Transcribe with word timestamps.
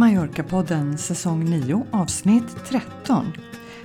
Mallorca-podden 0.00 0.98
säsong 0.98 1.44
9 1.44 1.86
avsnitt 1.90 2.64
13. 2.68 3.32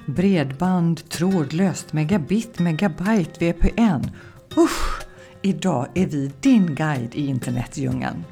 Bredband, 0.06 1.10
trådlöst, 1.10 1.94
megabit, 1.94 2.60
megabyte, 2.60 3.40
VPN. 3.40 4.12
Usch! 4.58 5.02
Idag 5.42 5.88
är 5.96 6.08
vi 6.08 6.32
din 6.42 6.76
guide 6.76 7.16
i 7.16 7.28
internetdjungeln. 7.28 8.24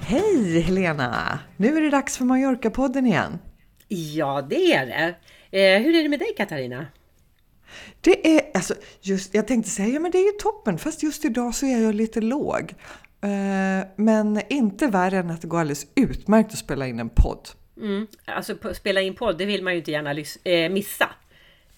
Hej 0.00 0.60
Helena! 0.60 1.38
Nu 1.56 1.76
är 1.76 1.80
det 1.80 1.90
dags 1.90 2.18
för 2.18 2.24
Mallorca-podden 2.24 3.06
igen. 3.06 3.38
Ja, 3.88 4.46
det 4.50 4.72
är 4.72 4.86
det. 4.86 5.14
Eh, 5.58 5.82
hur 5.82 5.94
är 5.94 6.02
det 6.02 6.08
med 6.08 6.18
dig 6.18 6.34
Katarina? 6.36 6.86
Det 8.00 8.36
är, 8.36 8.50
alltså, 8.54 8.74
just, 9.00 9.34
jag 9.34 9.48
tänkte 9.48 9.70
säga, 9.70 9.88
ja 9.88 10.00
men 10.00 10.10
det 10.10 10.18
är 10.18 10.32
ju 10.32 10.38
toppen, 10.38 10.78
fast 10.78 11.02
just 11.02 11.24
idag 11.24 11.54
så 11.54 11.66
är 11.66 11.82
jag 11.82 11.94
lite 11.94 12.20
låg. 12.20 12.74
Eh, 13.24 13.86
men 13.96 14.40
inte 14.48 14.86
värre 14.86 15.18
än 15.18 15.30
att 15.30 15.40
det 15.42 15.48
går 15.48 15.60
alldeles 15.60 15.86
utmärkt 15.94 16.52
att 16.52 16.58
spela 16.58 16.86
in 16.86 17.00
en 17.00 17.08
podd. 17.08 17.48
Mm. 17.80 18.06
Alltså 18.24 18.54
spela 18.74 19.00
in 19.00 19.14
podd, 19.14 19.38
det 19.38 19.44
vill 19.44 19.62
man 19.62 19.72
ju 19.72 19.78
inte 19.78 19.90
gärna 19.90 20.10
eh, 20.44 20.70
missa. 20.70 21.10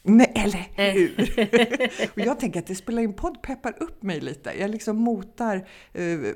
Nej, 0.09 0.33
eller 0.35 0.89
eh. 0.89 0.95
hur? 0.95 2.11
och 2.15 2.21
jag 2.21 2.41
tänker 2.41 2.61
att 2.61 2.67
det 2.67 2.75
spela 2.75 3.01
in 3.01 3.13
podd 3.13 3.43
peppar 3.43 3.75
upp 3.83 4.03
mig 4.03 4.21
lite. 4.21 4.53
Jag 4.59 4.71
liksom 4.71 4.97
motar, 4.97 5.67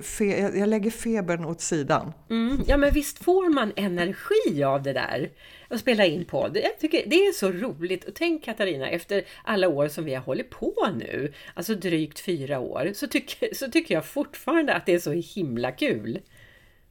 fe, 0.02 0.59
jag 0.59 0.69
lägger 0.69 0.91
febern 0.91 1.45
åt 1.45 1.60
sidan. 1.60 2.12
Mm. 2.30 2.60
Ja, 2.66 2.77
men 2.77 2.93
visst 2.93 3.24
får 3.24 3.48
man 3.48 3.73
energi 3.77 4.65
av 4.65 4.83
det 4.83 4.93
där? 4.93 5.30
Att 5.69 5.80
spela 5.80 6.06
in 6.06 6.24
podd. 6.24 6.56
Jag 6.56 6.79
tycker 6.79 7.02
det 7.06 7.16
är 7.16 7.33
så 7.33 7.52
roligt. 7.52 8.05
Och 8.05 8.15
tänk 8.15 8.45
Katarina, 8.45 8.91
efter 8.91 9.24
alla 9.45 9.69
år 9.69 9.88
som 9.88 10.05
vi 10.05 10.15
har 10.15 10.23
hållit 10.23 10.51
på 10.51 10.74
nu, 10.98 11.32
alltså 11.55 11.74
drygt 11.74 12.21
fyra 12.21 12.59
år, 12.59 12.90
så 12.95 13.07
tycker, 13.07 13.55
så 13.55 13.71
tycker 13.71 13.95
jag 13.95 14.07
fortfarande 14.07 14.74
att 14.74 14.87
det 14.87 14.95
är 14.95 14.99
så 14.99 15.12
himla 15.12 15.73
kul. 15.73 16.21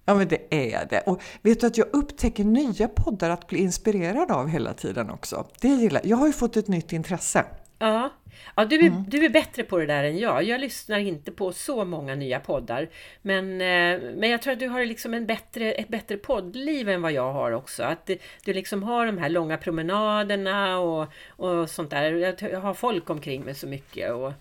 Ja 0.09 0.15
men 0.15 0.27
det 0.27 0.71
är 0.71 0.85
det. 0.85 1.01
Och 1.01 1.21
vet 1.41 1.61
du 1.61 1.67
att 1.67 1.77
jag 1.77 1.87
upptäcker 1.93 2.43
nya 2.43 2.87
poddar 2.87 3.29
att 3.29 3.47
bli 3.47 3.59
inspirerad 3.59 4.31
av 4.31 4.47
hela 4.47 4.73
tiden 4.73 5.09
också. 5.09 5.47
Det 5.61 5.67
gillar 5.67 6.01
jag. 6.03 6.17
har 6.17 6.27
ju 6.27 6.33
fått 6.33 6.57
ett 6.57 6.67
nytt 6.67 6.93
intresse. 6.93 7.45
Ja, 7.79 8.09
ja 8.55 8.65
du, 8.65 8.75
är, 8.75 8.87
mm. 8.87 9.03
du 9.07 9.25
är 9.25 9.29
bättre 9.29 9.63
på 9.63 9.77
det 9.77 9.85
där 9.85 10.03
än 10.03 10.17
jag. 10.17 10.43
Jag 10.43 10.61
lyssnar 10.61 10.99
inte 10.99 11.31
på 11.31 11.51
så 11.51 11.85
många 11.85 12.15
nya 12.15 12.39
poddar. 12.39 12.89
Men, 13.21 13.61
eh, 13.61 14.01
men 14.15 14.29
jag 14.29 14.41
tror 14.41 14.53
att 14.53 14.59
du 14.59 14.67
har 14.67 14.85
liksom 14.85 15.13
en 15.13 15.25
bättre, 15.25 15.71
ett 15.71 15.87
bättre 15.87 16.17
poddliv 16.17 16.89
än 16.89 17.01
vad 17.01 17.11
jag 17.11 17.33
har 17.33 17.51
också. 17.51 17.83
Att 17.83 18.05
du, 18.05 18.17
du 18.45 18.53
liksom 18.53 18.83
har 18.83 19.05
de 19.05 19.17
här 19.17 19.29
långa 19.29 19.57
promenaderna 19.57 20.79
och, 20.79 21.07
och 21.27 21.69
sånt 21.69 21.89
där. 21.89 22.11
Jag 22.51 22.61
har 22.61 22.73
folk 22.73 23.09
omkring 23.09 23.41
mig 23.43 23.55
så 23.55 23.67
mycket. 23.67 24.11
Och, 24.11 24.33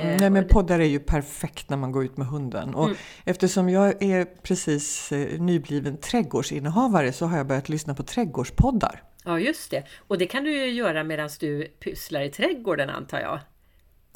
Mm, 0.00 0.16
nej 0.16 0.30
men 0.30 0.48
poddar 0.48 0.80
är 0.80 0.84
ju 0.84 0.98
perfekt 0.98 1.70
när 1.70 1.76
man 1.76 1.92
går 1.92 2.04
ut 2.04 2.16
med 2.16 2.26
hunden. 2.26 2.74
Och 2.74 2.84
mm. 2.84 2.96
eftersom 3.24 3.68
jag 3.68 4.02
är 4.02 4.24
precis 4.24 5.12
eh, 5.12 5.40
nybliven 5.40 5.96
trädgårdsinnehavare 5.96 7.12
så 7.12 7.26
har 7.26 7.36
jag 7.36 7.46
börjat 7.46 7.68
lyssna 7.68 7.94
på 7.94 8.02
trädgårdspoddar. 8.02 9.02
Ja 9.24 9.38
just 9.38 9.70
det. 9.70 9.84
Och 9.98 10.18
det 10.18 10.26
kan 10.26 10.44
du 10.44 10.52
ju 10.52 10.70
göra 10.70 11.04
medan 11.04 11.30
du 11.40 11.64
pysslar 11.64 12.22
i 12.22 12.30
trädgården 12.30 12.90
antar 12.90 13.20
jag. 13.20 13.40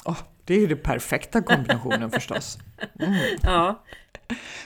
Oh, 0.04 0.18
det 0.44 0.54
är 0.54 0.58
ju 0.58 0.66
den 0.66 0.78
perfekta 0.78 1.42
kombinationen 1.42 2.10
förstås. 2.20 2.58
Mm. 3.00 3.14
Ja. 3.42 3.84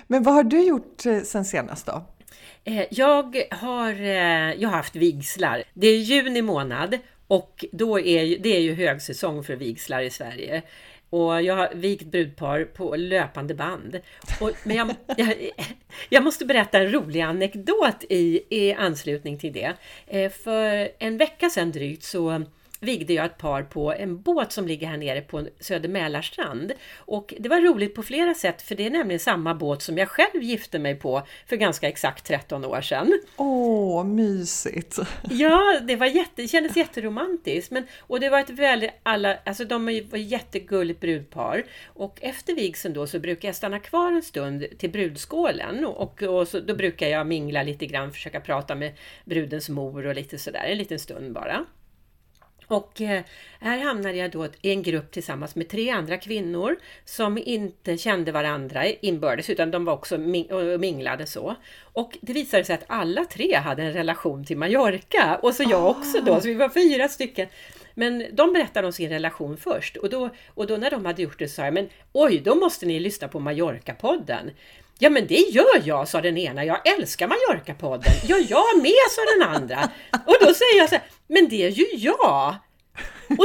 Men 0.07 0.23
vad 0.23 0.35
har 0.35 0.45
du 0.45 0.67
gjort 0.67 1.07
eh, 1.07 1.21
sen 1.21 1.45
senast 1.45 1.87
då? 1.87 2.07
Jag 2.91 3.43
har, 3.51 3.93
jag 4.53 4.69
har 4.69 4.77
haft 4.77 4.97
vigslar. 4.97 5.63
Det 5.75 5.87
är 5.87 5.99
juni 5.99 6.43
månad 6.43 6.99
och 7.27 7.65
då 7.73 8.01
är 8.01 8.39
det 8.39 8.57
är 8.57 8.61
ju 8.61 8.75
högsäsong 8.75 9.45
för 9.45 9.57
vigslar 9.57 10.01
i 10.01 10.11
Sverige. 10.11 10.63
Och 11.11 11.43
jag 11.43 11.57
har 11.57 11.71
vigt 11.75 12.07
brudpar 12.07 12.65
på 12.65 12.97
löpande 12.97 13.55
band. 13.55 14.01
Och, 14.41 14.51
men 14.65 14.77
jag, 14.77 14.95
jag, 15.17 15.51
jag, 16.09 16.23
måste 16.23 16.45
berätta 16.45 16.79
en 16.79 16.93
rolig 16.93 17.21
anekdot 17.21 18.05
i, 18.09 18.43
i 18.51 18.73
anslutning 18.73 19.39
till 19.39 19.53
det. 19.53 19.73
Eh, 20.07 20.31
för 20.31 20.89
en 20.99 21.19
vecka 21.19 21.51
sedan 21.51 21.73
drygt 21.73 22.03
så 22.03 22.45
vigde 22.87 23.13
jag 23.13 23.27
ett 23.27 23.39
par 23.39 23.63
på 23.63 23.93
en 23.93 24.23
båt 24.23 24.53
som 24.53 24.67
ligger 24.67 24.87
här 24.87 24.97
nere 24.97 25.21
på 25.21 25.47
Söder 25.61 25.89
Mälarstrand. 25.89 26.73
Och 26.97 27.35
det 27.39 27.49
var 27.49 27.61
roligt 27.61 27.95
på 27.95 28.03
flera 28.03 28.35
sätt 28.35 28.63
för 28.63 28.75
det 28.75 28.87
är 28.87 28.91
nämligen 28.91 29.21
samma 29.21 29.55
båt 29.55 29.83
som 29.83 29.99
jag 29.99 30.09
själv 30.09 30.43
gifte 30.43 30.79
mig 30.79 30.95
på 30.95 31.23
för 31.47 31.57
ganska 31.57 31.89
exakt 31.89 32.27
13 32.27 32.65
år 32.65 32.81
sedan. 32.81 33.21
Åh, 33.37 34.05
mysigt! 34.05 34.99
Ja, 35.31 35.81
det, 35.83 35.97
var 35.97 36.07
jätte, 36.07 36.43
det 36.43 36.49
kändes 36.49 36.77
jätteromantiskt. 36.77 37.71
Men, 37.71 37.87
och 38.01 38.21
det 38.21 38.29
var 38.29 38.41
ett 38.41 38.51
väldigt, 38.51 38.91
alla, 39.03 39.39
alltså 39.45 39.65
de 39.65 39.85
var 39.85 40.19
jättegulligt 40.19 41.01
brudpar. 41.01 41.65
Och 41.87 42.19
efter 42.23 42.55
vigseln 42.55 42.95
då 42.95 43.07
så 43.07 43.19
brukar 43.19 43.49
jag 43.49 43.57
stanna 43.57 43.79
kvar 43.79 44.13
en 44.13 44.23
stund 44.23 44.67
till 44.79 44.91
brudskålen. 44.91 45.85
Och, 45.85 46.23
och 46.23 46.49
så, 46.49 46.61
då 46.61 46.75
brukar 46.75 47.09
jag 47.09 47.27
mingla 47.27 47.63
lite 47.63 47.87
grann, 47.87 48.13
försöka 48.13 48.41
prata 48.41 48.75
med 48.75 48.93
brudens 49.25 49.69
mor 49.69 50.07
och 50.07 50.15
lite 50.15 50.39
sådär, 50.39 50.65
en 50.65 50.79
liten 50.79 50.99
stund 50.99 51.33
bara. 51.33 51.67
Och 52.69 53.01
eh, 53.01 53.23
här 53.61 53.79
hamnade 53.79 54.17
jag 54.17 54.31
då 54.31 54.47
i 54.63 54.71
en 54.71 54.83
grupp 54.83 55.11
tillsammans 55.11 55.55
med 55.55 55.69
tre 55.69 55.91
andra 55.91 56.17
kvinnor 56.19 56.77
som 57.05 57.39
inte 57.39 57.97
kände 57.97 58.33
varandra 58.33 58.87
inbördes 58.87 59.51
utan 59.51 59.71
de 59.71 59.85
var 59.85 59.93
också 59.93 60.19
minglade 60.79 61.27
så. 61.27 61.55
Och 61.83 62.19
det 62.21 62.33
visade 62.33 62.65
sig 62.65 62.75
att 62.75 62.85
alla 62.87 63.25
tre 63.25 63.55
hade 63.55 63.83
en 63.83 63.93
relation 63.93 64.45
till 64.45 64.57
Mallorca 64.57 65.39
och 65.43 65.55
så 65.55 65.63
jag 65.63 65.91
också 65.91 66.21
då, 66.21 66.41
så 66.41 66.49
vi 66.49 66.55
var 66.55 66.69
fyra 66.69 67.09
stycken. 67.09 67.49
Men 67.95 68.27
de 68.33 68.53
berättade 68.53 68.87
om 68.87 68.93
sin 68.93 69.11
relation 69.11 69.57
först 69.57 69.97
och 69.97 70.11
då, 70.11 70.31
och 70.49 70.67
då 70.67 70.77
när 70.77 70.91
de 70.91 71.05
hade 71.05 71.23
gjort 71.23 71.39
det 71.39 71.49
så 71.49 71.55
sa 71.55 71.65
jag, 71.65 71.75
men 71.75 71.89
oj, 72.13 72.41
då 72.45 72.55
måste 72.55 72.87
ni 72.87 73.01
lyssna 73.01 73.29
på 73.29 73.39
Mallorca-podden. 73.39 74.51
Ja 74.99 75.11
men 75.11 75.27
det 75.27 75.35
gör 75.35 75.83
jag, 75.85 76.09
sa 76.09 76.21
den 76.21 76.39
ena. 76.39 76.65
Jag 76.65 76.89
älskar 76.89 77.29
Mallorca-podden. 77.29 78.13
Ja, 78.29 78.37
jag 78.37 78.83
med, 78.83 79.07
sa 79.11 79.23
den 79.39 79.55
andra. 79.55 79.91
Och 80.13 80.37
då 80.41 80.55
säger 80.55 80.79
jag 80.79 80.89
så 80.89 80.95
här, 80.95 81.05
men 81.27 81.49
det 81.49 81.65
är 81.65 81.71
ju 81.71 81.87
jag! 81.93 82.55
Och, 83.29 83.45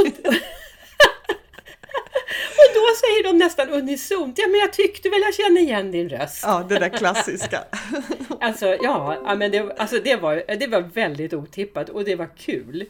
och 2.60 2.68
då 2.74 2.84
säger 3.00 3.22
de 3.24 3.38
nästan 3.38 3.68
unisont, 3.68 4.38
ja 4.38 4.48
men 4.48 4.60
jag 4.60 4.72
tyckte 4.72 5.08
väl 5.08 5.20
jag 5.20 5.34
kände 5.34 5.60
igen 5.60 5.90
din 5.90 6.08
röst. 6.08 6.42
Ja, 6.46 6.66
det 6.68 6.78
där 6.78 6.88
klassiska. 6.88 7.64
alltså, 8.40 8.66
ja, 8.66 9.34
men 9.38 9.50
det, 9.50 9.78
alltså, 9.78 9.98
det, 10.04 10.16
var, 10.16 10.56
det 10.58 10.66
var 10.66 10.80
väldigt 10.80 11.34
otippat 11.34 11.88
och 11.88 12.04
det 12.04 12.16
var 12.16 12.36
kul. 12.36 12.84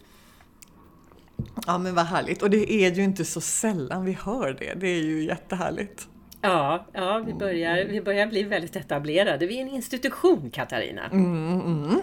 Ja 1.66 1.78
men 1.78 1.94
vad 1.94 2.06
härligt. 2.06 2.42
Och 2.42 2.50
det 2.50 2.72
är 2.72 2.90
ju 2.90 3.02
inte 3.02 3.24
så 3.24 3.40
sällan 3.40 4.04
vi 4.04 4.12
hör 4.12 4.56
det. 4.58 4.74
Det 4.74 4.88
är 4.88 5.02
ju 5.02 5.24
jättehärligt. 5.24 6.08
Ja, 6.42 6.86
ja 6.92 7.22
vi, 7.26 7.34
börjar, 7.34 7.84
vi 7.84 8.00
börjar 8.00 8.26
bli 8.26 8.42
väldigt 8.42 8.76
etablerade. 8.76 9.46
Vi 9.46 9.58
är 9.58 9.62
en 9.62 9.68
institution, 9.68 10.50
Katarina. 10.50 11.04
Mm, 11.04 11.60
mm. 11.60 12.00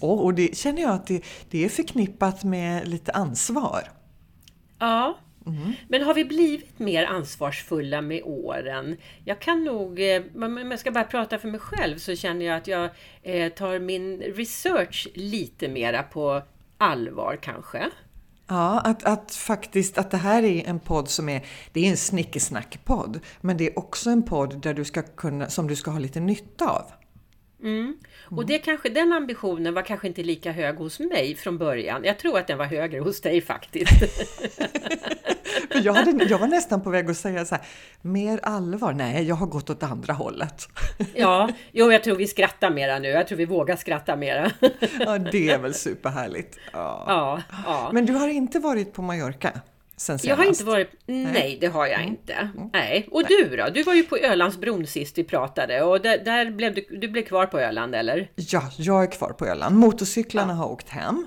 Och, 0.00 0.24
och 0.24 0.34
det 0.34 0.56
känner 0.56 0.82
jag 0.82 0.90
att 0.90 1.06
det, 1.06 1.24
det 1.50 1.64
är 1.64 1.68
förknippat 1.68 2.44
med 2.44 2.88
lite 2.88 3.12
ansvar. 3.12 3.82
Ja, 4.78 5.18
Mm. 5.46 5.72
Men 5.88 6.02
har 6.02 6.14
vi 6.14 6.24
blivit 6.24 6.78
mer 6.78 7.04
ansvarsfulla 7.04 8.00
med 8.00 8.22
åren? 8.24 8.96
Jag 9.24 9.40
kan 9.40 9.64
nog, 9.64 10.00
eh, 10.00 10.22
om 10.34 10.70
jag 10.70 10.78
ska 10.78 10.90
bara 10.90 11.04
prata 11.04 11.38
för 11.38 11.48
mig 11.48 11.60
själv 11.60 11.98
så 11.98 12.16
känner 12.16 12.46
jag 12.46 12.56
att 12.56 12.66
jag 12.66 12.90
eh, 13.22 13.52
tar 13.52 13.78
min 13.78 14.20
research 14.20 15.08
lite 15.14 15.68
mera 15.68 16.02
på 16.02 16.42
allvar 16.78 17.38
kanske. 17.42 17.90
Ja, 18.48 18.80
att, 18.80 19.04
att 19.04 19.34
faktiskt 19.34 19.98
att 19.98 20.10
det 20.10 20.16
här 20.16 20.42
är 20.42 20.68
en 20.68 20.80
podd 20.80 21.08
som 21.08 21.28
är, 21.28 21.46
det 21.72 21.86
är 21.86 21.90
en 21.90 21.96
snickesnack-podd, 21.96 23.20
men 23.40 23.56
det 23.56 23.66
är 23.66 23.78
också 23.78 24.10
en 24.10 24.22
podd 24.22 24.60
där 24.62 24.74
du 24.74 24.84
ska 24.84 25.02
kunna, 25.02 25.50
som 25.50 25.68
du 25.68 25.76
ska 25.76 25.90
ha 25.90 25.98
lite 25.98 26.20
nytta 26.20 26.70
av. 26.70 26.84
Mm. 27.62 27.96
Och 28.30 28.46
det 28.46 28.58
kanske, 28.58 28.88
den 28.88 29.12
ambitionen 29.12 29.74
var 29.74 29.82
kanske 29.82 30.06
inte 30.06 30.22
lika 30.22 30.52
hög 30.52 30.76
hos 30.76 31.00
mig 31.00 31.34
från 31.34 31.58
början. 31.58 32.04
Jag 32.04 32.18
tror 32.18 32.38
att 32.38 32.46
den 32.46 32.58
var 32.58 32.64
högre 32.64 33.00
hos 33.00 33.20
dig 33.20 33.40
faktiskt. 33.40 33.92
För 35.70 35.84
jag, 35.84 35.92
hade, 35.92 36.24
jag 36.24 36.38
var 36.38 36.46
nästan 36.46 36.82
på 36.82 36.90
väg 36.90 37.10
att 37.10 37.16
säga 37.16 37.44
så 37.44 37.54
här, 37.54 37.64
mer 38.02 38.40
allvar? 38.42 38.92
Nej, 38.92 39.24
jag 39.24 39.34
har 39.34 39.46
gått 39.46 39.70
åt 39.70 39.82
andra 39.82 40.12
hållet. 40.12 40.68
ja, 41.14 41.48
jo, 41.72 41.92
jag 41.92 42.04
tror 42.04 42.16
vi 42.16 42.26
skrattar 42.26 42.70
mera 42.70 42.98
nu. 42.98 43.08
Jag 43.08 43.28
tror 43.28 43.38
vi 43.38 43.44
vågar 43.44 43.76
skratta 43.76 44.16
mera. 44.16 44.50
ja, 45.00 45.18
det 45.18 45.48
är 45.48 45.58
väl 45.58 45.74
superhärligt. 45.74 46.58
Ja. 46.72 47.04
Ja, 47.06 47.42
ja. 47.66 47.90
Men 47.92 48.06
du 48.06 48.12
har 48.12 48.28
inte 48.28 48.58
varit 48.58 48.92
på 48.92 49.02
Mallorca? 49.02 49.60
Jag 50.22 50.36
har 50.36 50.44
inte 50.44 50.64
varit... 50.64 50.90
Nej, 51.06 51.24
nej 51.32 51.58
det 51.60 51.66
har 51.66 51.86
jag 51.86 52.00
mm. 52.00 52.08
inte. 52.08 52.32
Mm. 52.32 52.70
Nej. 52.72 53.08
Och 53.10 53.22
nej. 53.22 53.44
du 53.50 53.56
då? 53.56 53.68
Du 53.74 53.82
var 53.82 53.94
ju 53.94 54.02
på 54.02 54.16
Ölandsbron 54.16 54.86
sist 54.86 55.18
vi 55.18 55.24
pratade 55.24 55.82
och 55.82 56.00
där, 56.00 56.18
där 56.18 56.50
blev 56.50 56.74
du, 56.74 56.86
du 56.90 57.08
blev 57.08 57.22
kvar 57.22 57.46
på 57.46 57.60
Öland 57.60 57.94
eller? 57.94 58.30
Ja, 58.34 58.70
jag 58.76 59.02
är 59.02 59.10
kvar 59.10 59.32
på 59.32 59.46
Öland. 59.46 59.76
Motorcyklarna 59.76 60.52
ja. 60.52 60.56
har 60.56 60.68
åkt 60.68 60.88
hem. 60.88 61.26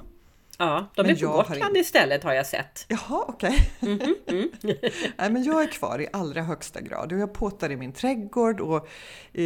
Ja, 0.62 0.92
de 0.96 1.02
men 1.02 1.16
är 1.16 1.20
på 1.20 1.32
Gotland 1.32 1.62
har... 1.62 1.78
istället 1.78 2.24
har 2.24 2.34
jag 2.34 2.46
sett. 2.46 2.86
Jaha, 2.88 3.26
okej. 3.28 3.70
Okay. 3.82 3.94
Mm 3.94 4.00
-hmm. 4.00 4.16
mm. 4.28 4.50
Nej, 5.18 5.32
men 5.32 5.44
jag 5.44 5.64
är 5.64 5.68
kvar 5.68 6.02
i 6.02 6.08
allra 6.14 6.42
högsta 6.42 6.82
grad 6.82 7.14
och 7.14 7.20
jag 7.20 7.34
påtar 7.34 7.72
i 7.72 7.78
min 7.78 7.94
trädgård 7.94 8.60
och 8.60 8.88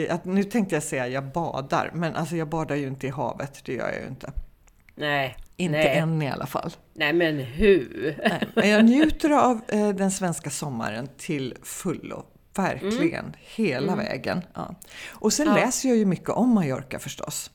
att, 0.09 0.25
nu 0.25 0.43
tänkte 0.43 0.75
jag 0.75 0.83
säga 0.83 1.07
jag 1.07 1.31
badar, 1.31 1.91
men 1.93 2.15
alltså 2.15 2.35
jag 2.35 2.49
badar 2.49 2.75
ju 2.75 2.87
inte 2.87 3.07
i 3.07 3.09
havet, 3.09 3.61
det 3.65 3.73
gör 3.73 3.89
jag 3.89 4.01
ju 4.01 4.07
inte. 4.07 4.31
Nej. 4.95 5.37
Inte 5.57 5.77
nej. 5.77 5.97
än 5.97 6.21
i 6.21 6.29
alla 6.29 6.45
fall. 6.45 6.71
Nej, 6.93 7.13
men 7.13 7.39
hur? 7.39 8.17
Nej, 8.29 8.47
men 8.55 8.69
jag 8.69 8.85
njuter 8.85 9.29
av 9.29 9.61
eh, 9.67 9.89
den 9.89 10.11
svenska 10.11 10.49
sommaren 10.49 11.07
till 11.17 11.55
fullo. 11.63 12.25
Verkligen, 12.55 13.25
mm. 13.25 13.35
hela 13.39 13.93
mm. 13.93 14.05
vägen. 14.05 14.41
Ja. 14.53 14.75
Och 15.09 15.33
sen 15.33 15.47
ja. 15.47 15.55
läser 15.55 15.89
jag 15.89 15.97
ju 15.97 16.05
mycket 16.05 16.29
om 16.29 16.49
Mallorca 16.49 16.99
förstås. 16.99 17.51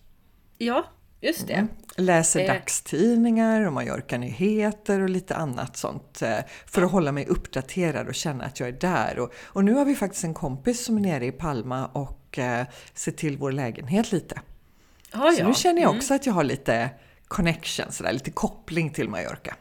Ja, 0.58 0.84
just 1.20 1.46
det. 1.46 1.52
Mm. 1.52 1.68
Läser 1.96 2.40
eh. 2.40 2.46
dagstidningar 2.46 3.66
och 3.66 3.72
Mallorca-nyheter 3.72 5.00
och 5.00 5.08
lite 5.08 5.36
annat 5.36 5.76
sånt 5.76 6.22
eh, 6.22 6.38
för 6.66 6.82
att 6.82 6.90
hålla 6.90 7.12
mig 7.12 7.26
uppdaterad 7.26 8.08
och 8.08 8.14
känna 8.14 8.44
att 8.44 8.60
jag 8.60 8.68
är 8.68 8.72
där. 8.72 9.18
Och, 9.18 9.32
och 9.38 9.64
nu 9.64 9.74
har 9.74 9.84
vi 9.84 9.94
faktiskt 9.94 10.24
en 10.24 10.34
kompis 10.34 10.84
som 10.84 10.96
är 10.96 11.00
nere 11.00 11.26
i 11.26 11.32
Palma 11.32 11.86
och 11.86 12.38
eh, 12.38 12.66
ser 12.94 13.12
till 13.12 13.36
vår 13.36 13.52
lägenhet 13.52 14.12
lite. 14.12 14.40
Ah, 15.12 15.32
så 15.32 15.40
ja. 15.40 15.48
nu 15.48 15.54
känner 15.54 15.82
jag 15.82 15.88
mm. 15.88 15.98
också 15.98 16.14
att 16.14 16.26
jag 16.26 16.32
har 16.32 16.44
lite 16.44 16.90
connection, 17.28 17.92
sådär, 17.92 18.12
lite 18.12 18.30
koppling 18.30 18.90
till 18.90 19.08
Mallorca. 19.08 19.56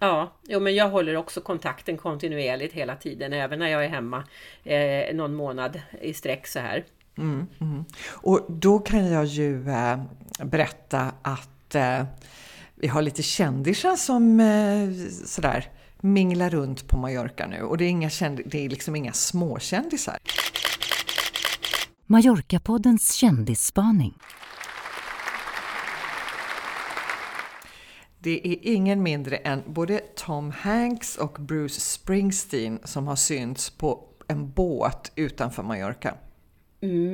Ja, 0.00 0.36
jo, 0.48 0.60
men 0.60 0.74
jag 0.74 0.90
håller 0.90 1.16
också 1.16 1.40
kontakten 1.40 1.96
kontinuerligt 1.96 2.74
hela 2.74 2.96
tiden, 2.96 3.32
även 3.32 3.58
när 3.58 3.68
jag 3.68 3.84
är 3.84 3.88
hemma 3.88 4.24
eh, 4.64 5.14
någon 5.14 5.34
månad 5.34 5.80
i 6.00 6.14
sträck 6.14 6.46
så 6.46 6.58
här. 6.58 6.84
Mm, 7.18 7.46
mm. 7.60 7.84
Och 8.10 8.46
då 8.48 8.78
kan 8.78 9.06
jag 9.06 9.24
ju 9.24 9.70
eh, 9.70 9.98
berätta 10.44 11.12
att 11.22 11.74
eh, 11.74 12.04
vi 12.74 12.88
har 12.88 13.02
lite 13.02 13.22
kändisar 13.22 13.96
som 13.96 14.40
eh, 14.40 15.06
sådär 15.26 15.70
minglar 16.00 16.50
runt 16.50 16.88
på 16.88 16.98
Mallorca 16.98 17.46
nu 17.46 17.62
och 17.62 17.78
det 17.78 17.84
är, 17.84 17.88
inga 17.88 18.10
det 18.46 18.64
är 18.64 18.68
liksom 18.68 18.96
inga 18.96 19.12
småkändisar. 19.12 20.18
Mallorca-poddens 22.06 23.14
kändisspaning. 23.14 24.14
Det 28.22 28.48
är 28.48 28.58
ingen 28.62 29.02
mindre 29.02 29.36
än 29.36 29.62
både 29.66 29.98
Tom 29.98 30.50
Hanks 30.50 31.16
och 31.16 31.36
Bruce 31.40 31.80
Springsteen 31.80 32.78
som 32.84 33.06
har 33.06 33.16
synts 33.16 33.70
på 33.70 34.04
en 34.28 34.50
båt 34.50 35.12
utanför 35.14 35.62
Mallorca. 35.62 36.14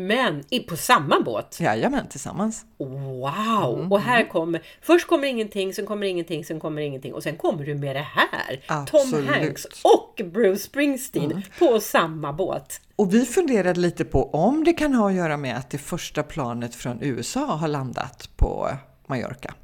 Men 0.06 0.44
på 0.68 0.76
samma 0.76 1.20
båt? 1.20 1.60
Jajamän, 1.60 2.08
tillsammans. 2.08 2.64
Wow! 2.78 3.78
Mm. 3.78 3.92
Och 3.92 4.00
här 4.00 4.28
kommer, 4.28 4.62
först 4.82 5.06
kommer 5.06 5.28
ingenting, 5.28 5.74
sen 5.74 5.86
kommer 5.86 6.06
ingenting, 6.06 6.44
sen 6.44 6.60
kommer 6.60 6.82
ingenting 6.82 7.14
och 7.14 7.22
sen 7.22 7.36
kommer 7.36 7.64
du 7.64 7.74
med 7.74 7.96
det 7.96 8.06
här. 8.14 8.64
Absolut. 8.66 9.26
Tom 9.26 9.34
Hanks 9.34 9.64
och 9.64 10.20
Bruce 10.24 10.62
Springsteen 10.62 11.30
mm. 11.30 11.42
på 11.58 11.80
samma 11.80 12.32
båt. 12.32 12.80
Och 12.96 13.14
vi 13.14 13.24
funderade 13.26 13.80
lite 13.80 14.04
på 14.04 14.30
om 14.30 14.64
det 14.64 14.72
kan 14.72 14.94
ha 14.94 15.08
att 15.08 15.14
göra 15.14 15.36
med 15.36 15.56
att 15.56 15.70
det 15.70 15.78
första 15.78 16.22
planet 16.22 16.74
från 16.74 16.98
USA 17.02 17.46
har 17.46 17.68
landat 17.68 18.30
på 18.36 18.68
Mallorca. 19.06 19.54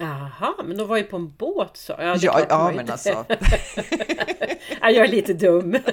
Jaha, 0.00 0.54
men 0.64 0.76
de 0.76 0.88
var 0.88 0.96
ju 0.96 1.02
på 1.02 1.16
en 1.16 1.32
båt 1.32 1.76
så. 1.76 1.94
Ja, 1.98 2.16
ja, 2.20 2.40
ja 2.48 2.72
men 2.76 2.90
alltså. 2.90 3.08
ja, 4.80 4.90
jag 4.90 5.04
är 5.04 5.08
lite 5.08 5.32
dum. 5.32 5.78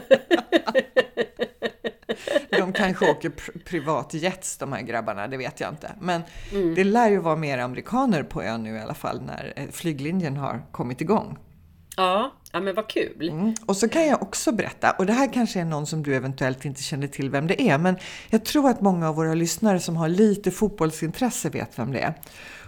de 2.50 2.74
kanske 2.74 3.12
åker 3.12 3.30
pr 3.30 3.52
privatjets 3.66 4.58
de 4.58 4.74
här 4.74 4.82
grabbarna, 4.82 5.28
det 5.28 5.38
vet 5.38 5.60
jag 5.60 5.70
inte. 5.70 5.92
Men 6.02 6.22
mm. 6.52 6.76
det 6.76 6.84
lär 6.84 7.10
ju 7.10 7.18
vara 7.18 7.36
mer 7.36 7.58
amerikaner 7.58 8.24
på 8.24 8.44
ön 8.44 8.64
nu 8.64 8.76
i 8.76 8.82
alla 8.82 8.94
fall 8.94 9.22
när 9.22 9.54
eh, 9.56 9.68
flyglinjen 9.72 10.38
har 10.38 10.66
kommit 10.72 11.02
igång. 11.02 11.38
Ja, 11.98 12.32
ja 12.52 12.60
men 12.60 12.76
vad 12.76 12.88
kul! 12.88 13.30
Mm. 13.30 13.54
Och 13.66 13.78
så 13.78 13.90
kan 13.90 14.08
jag 14.08 14.22
också 14.22 14.52
berätta, 14.52 14.92
och 14.92 15.06
det 15.06 15.14
här 15.14 15.34
kanske 15.34 15.60
är 15.60 15.66
någon 15.66 15.86
som 15.86 16.04
du 16.04 16.16
eventuellt 16.16 16.66
inte 16.66 16.84
känner 16.84 17.08
till 17.08 17.30
vem 17.30 17.48
det 17.48 17.62
är, 17.62 17.78
men 17.78 17.96
jag 18.30 18.46
tror 18.46 18.70
att 18.70 18.82
många 18.82 19.10
av 19.10 19.16
våra 19.16 19.34
lyssnare 19.34 19.80
som 19.80 19.96
har 19.96 20.10
lite 20.10 20.52
fotbollsintresse 20.52 21.50
vet 21.50 21.80
vem 21.80 21.92
det 21.92 22.00
är. 22.00 22.14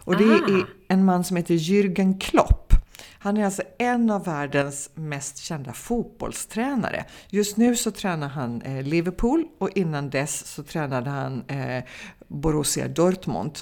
Och 0.07 0.17
det 0.17 0.23
är 0.23 0.65
en 0.87 1.05
man 1.05 1.23
som 1.23 1.37
heter 1.37 1.53
Jürgen 1.53 2.19
Klopp. 2.19 2.73
Han 3.19 3.37
är 3.37 3.45
alltså 3.45 3.61
en 3.79 4.09
av 4.09 4.25
världens 4.25 4.89
mest 4.93 5.37
kända 5.37 5.73
fotbollstränare. 5.73 7.05
Just 7.29 7.57
nu 7.57 7.75
så 7.75 7.91
tränar 7.91 8.27
han 8.27 8.61
eh, 8.61 8.83
Liverpool 8.83 9.45
och 9.59 9.69
innan 9.77 10.09
dess 10.09 10.45
så 10.45 10.63
tränade 10.63 11.09
han 11.09 11.43
eh, 11.47 11.83
Borussia 12.27 12.87
Dortmund. 12.87 13.59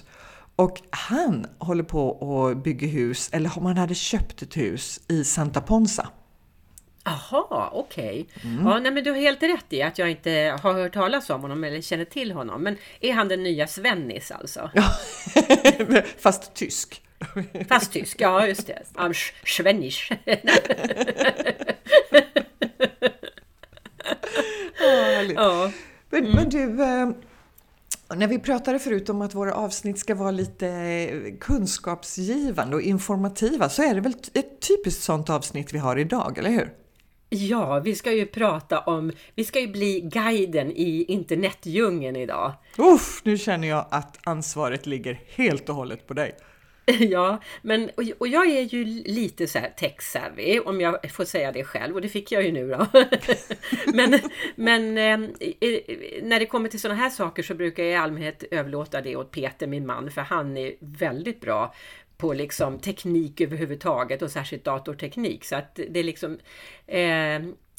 Och 0.55 0.81
han 0.89 1.47
håller 1.57 1.83
på 1.83 2.11
att 2.49 2.63
bygga 2.63 2.87
hus, 2.87 3.29
eller 3.31 3.57
om 3.57 3.65
han 3.65 3.77
hade 3.77 3.95
köpt 3.95 4.41
ett 4.41 4.57
hus 4.57 5.01
i 5.07 5.23
Santa 5.23 5.61
Ponsa. 5.61 6.07
Aha, 7.07 7.69
okej. 7.73 8.27
Okay. 8.35 8.51
Mm. 8.51 8.67
Ja, 8.67 8.79
nej, 8.79 8.91
men 8.91 9.03
du 9.03 9.11
har 9.11 9.17
helt 9.17 9.43
rätt 9.43 9.73
i 9.73 9.81
att 9.81 9.97
jag 9.97 10.11
inte 10.11 10.57
har 10.61 10.73
hört 10.73 10.93
talas 10.93 11.29
om 11.29 11.41
honom 11.41 11.63
eller 11.63 11.81
känner 11.81 12.05
till 12.05 12.31
honom. 12.31 12.63
Men 12.63 12.77
är 12.99 13.13
han 13.13 13.27
den 13.27 13.43
nya 13.43 13.67
Svennis 13.67 14.31
alltså? 14.31 14.71
Fast 16.17 16.53
tysk. 16.53 17.01
Fast 17.69 17.91
tysk, 17.91 18.21
ja 18.21 18.47
just 18.47 18.67
det. 18.67 18.83
Am 18.95 19.13
Schwennisch. 19.43 20.11
ja, 25.35 25.71
men, 26.09 26.31
men, 26.35 26.49
du, 26.49 26.83
eh, 26.83 27.09
när 28.15 28.27
vi 28.27 28.39
pratade 28.39 28.79
förut 28.79 29.09
om 29.09 29.21
att 29.21 29.35
våra 29.35 29.53
avsnitt 29.53 29.99
ska 29.99 30.15
vara 30.15 30.31
lite 30.31 31.37
kunskapsgivande 31.39 32.75
och 32.75 32.81
informativa 32.81 33.69
så 33.69 33.83
är 33.83 33.95
det 33.95 34.01
väl 34.01 34.15
ett 34.33 34.61
typiskt 34.67 35.03
sånt 35.03 35.29
avsnitt 35.29 35.73
vi 35.73 35.77
har 35.77 35.97
idag, 35.97 36.37
eller 36.37 36.49
hur? 36.49 36.84
Ja, 37.29 37.79
vi 37.79 37.95
ska 37.95 38.11
ju 38.11 38.25
prata 38.25 38.79
om, 38.79 39.11
vi 39.35 39.43
ska 39.43 39.59
ju 39.59 39.67
bli 39.67 40.01
guiden 40.01 40.71
i 40.71 41.05
internetdjungeln 41.07 42.15
idag. 42.15 42.53
Uff, 42.77 43.21
nu 43.23 43.37
känner 43.37 43.67
jag 43.67 43.85
att 43.91 44.19
ansvaret 44.23 44.85
ligger 44.85 45.19
helt 45.35 45.69
och 45.69 45.75
hållet 45.75 46.07
på 46.07 46.13
dig. 46.13 46.35
Ja, 46.99 47.41
men 47.61 47.89
och, 47.97 48.03
och 48.17 48.27
jag 48.27 48.47
är 48.47 48.61
ju 48.61 48.85
lite 48.85 49.47
så 49.47 49.59
här 49.59 49.73
tech-savvy, 49.77 50.59
om 50.59 50.81
jag 50.81 51.11
får 51.11 51.25
säga 51.25 51.51
det 51.51 51.63
själv, 51.63 51.95
och 51.95 52.01
det 52.01 52.09
fick 52.09 52.31
jag 52.31 52.43
ju 52.43 52.51
nu 52.51 52.69
då. 52.69 52.87
men 53.93 54.19
men 54.55 54.97
eh, 54.97 55.29
när 56.23 56.39
det 56.39 56.45
kommer 56.45 56.69
till 56.69 56.79
sådana 56.79 56.99
här 56.99 57.09
saker 57.09 57.43
så 57.43 57.53
brukar 57.53 57.83
jag 57.83 57.91
i 57.91 57.95
allmänhet 57.95 58.43
överlåta 58.51 59.01
det 59.01 59.15
åt 59.15 59.31
Peter, 59.31 59.67
min 59.67 59.85
man, 59.85 60.11
för 60.11 60.21
han 60.21 60.57
är 60.57 60.73
väldigt 60.79 61.41
bra 61.41 61.73
på 62.17 62.33
liksom 62.33 62.79
teknik 62.79 63.41
överhuvudtaget 63.41 64.21
och 64.21 64.31
särskilt 64.31 64.63
datorteknik. 64.63 65.45
Så 65.45 65.55
att 65.55 65.75
det 65.89 65.99
är 65.99 66.03
liksom 66.03 66.39
eh, 66.87 67.35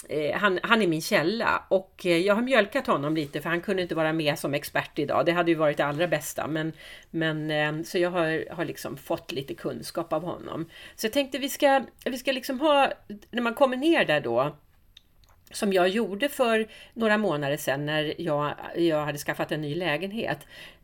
eh 0.08 0.34
han, 0.34 0.58
han 0.62 0.82
är 0.82 0.86
min 0.86 1.02
källa 1.02 1.62
och 1.68 2.06
eh, 2.06 2.16
jag 2.16 2.34
har 2.34 2.42
mjölkat 2.42 2.86
honom 2.86 3.14
lite 3.14 3.40
för 3.40 3.50
han 3.50 3.60
kunde 3.60 3.82
inte 3.82 3.94
vara 3.94 4.12
med 4.12 4.38
som 4.38 4.54
expert 4.54 4.98
idag. 4.98 5.26
Det 5.26 5.32
hade 5.32 5.50
ju 5.50 5.56
varit 5.56 5.76
det 5.76 5.84
allra 5.84 6.08
bästa. 6.08 6.46
Men, 6.46 6.72
men, 7.10 7.50
eh, 7.50 7.82
så 7.82 7.98
jag 7.98 8.10
har, 8.10 8.54
har 8.54 8.64
liksom 8.64 8.96
fått 8.96 9.32
lite 9.32 9.54
kunskap 9.54 10.12
av 10.12 10.22
honom. 10.22 10.68
Så 10.96 11.06
jag 11.06 11.12
tänkte 11.12 11.38
vi 11.38 11.48
ska, 11.48 11.84
vi 12.04 12.18
ska 12.18 12.32
liksom 12.32 12.60
ha, 12.60 12.92
när 13.30 13.42
man 13.42 13.54
kommer 13.54 13.76
ner 13.76 14.04
där 14.04 14.20
då, 14.20 14.56
som 15.50 15.72
jag 15.72 15.88
gjorde 15.88 16.28
för 16.28 16.68
några 16.94 17.18
månader 17.18 17.56
sedan 17.56 17.86
när 17.86 18.14
jag, 18.18 18.54
jag 18.76 19.04
hade 19.04 19.18
skaffat 19.18 19.52
en 19.52 19.60
ny 19.60 19.74
lägenhet. 19.74 20.38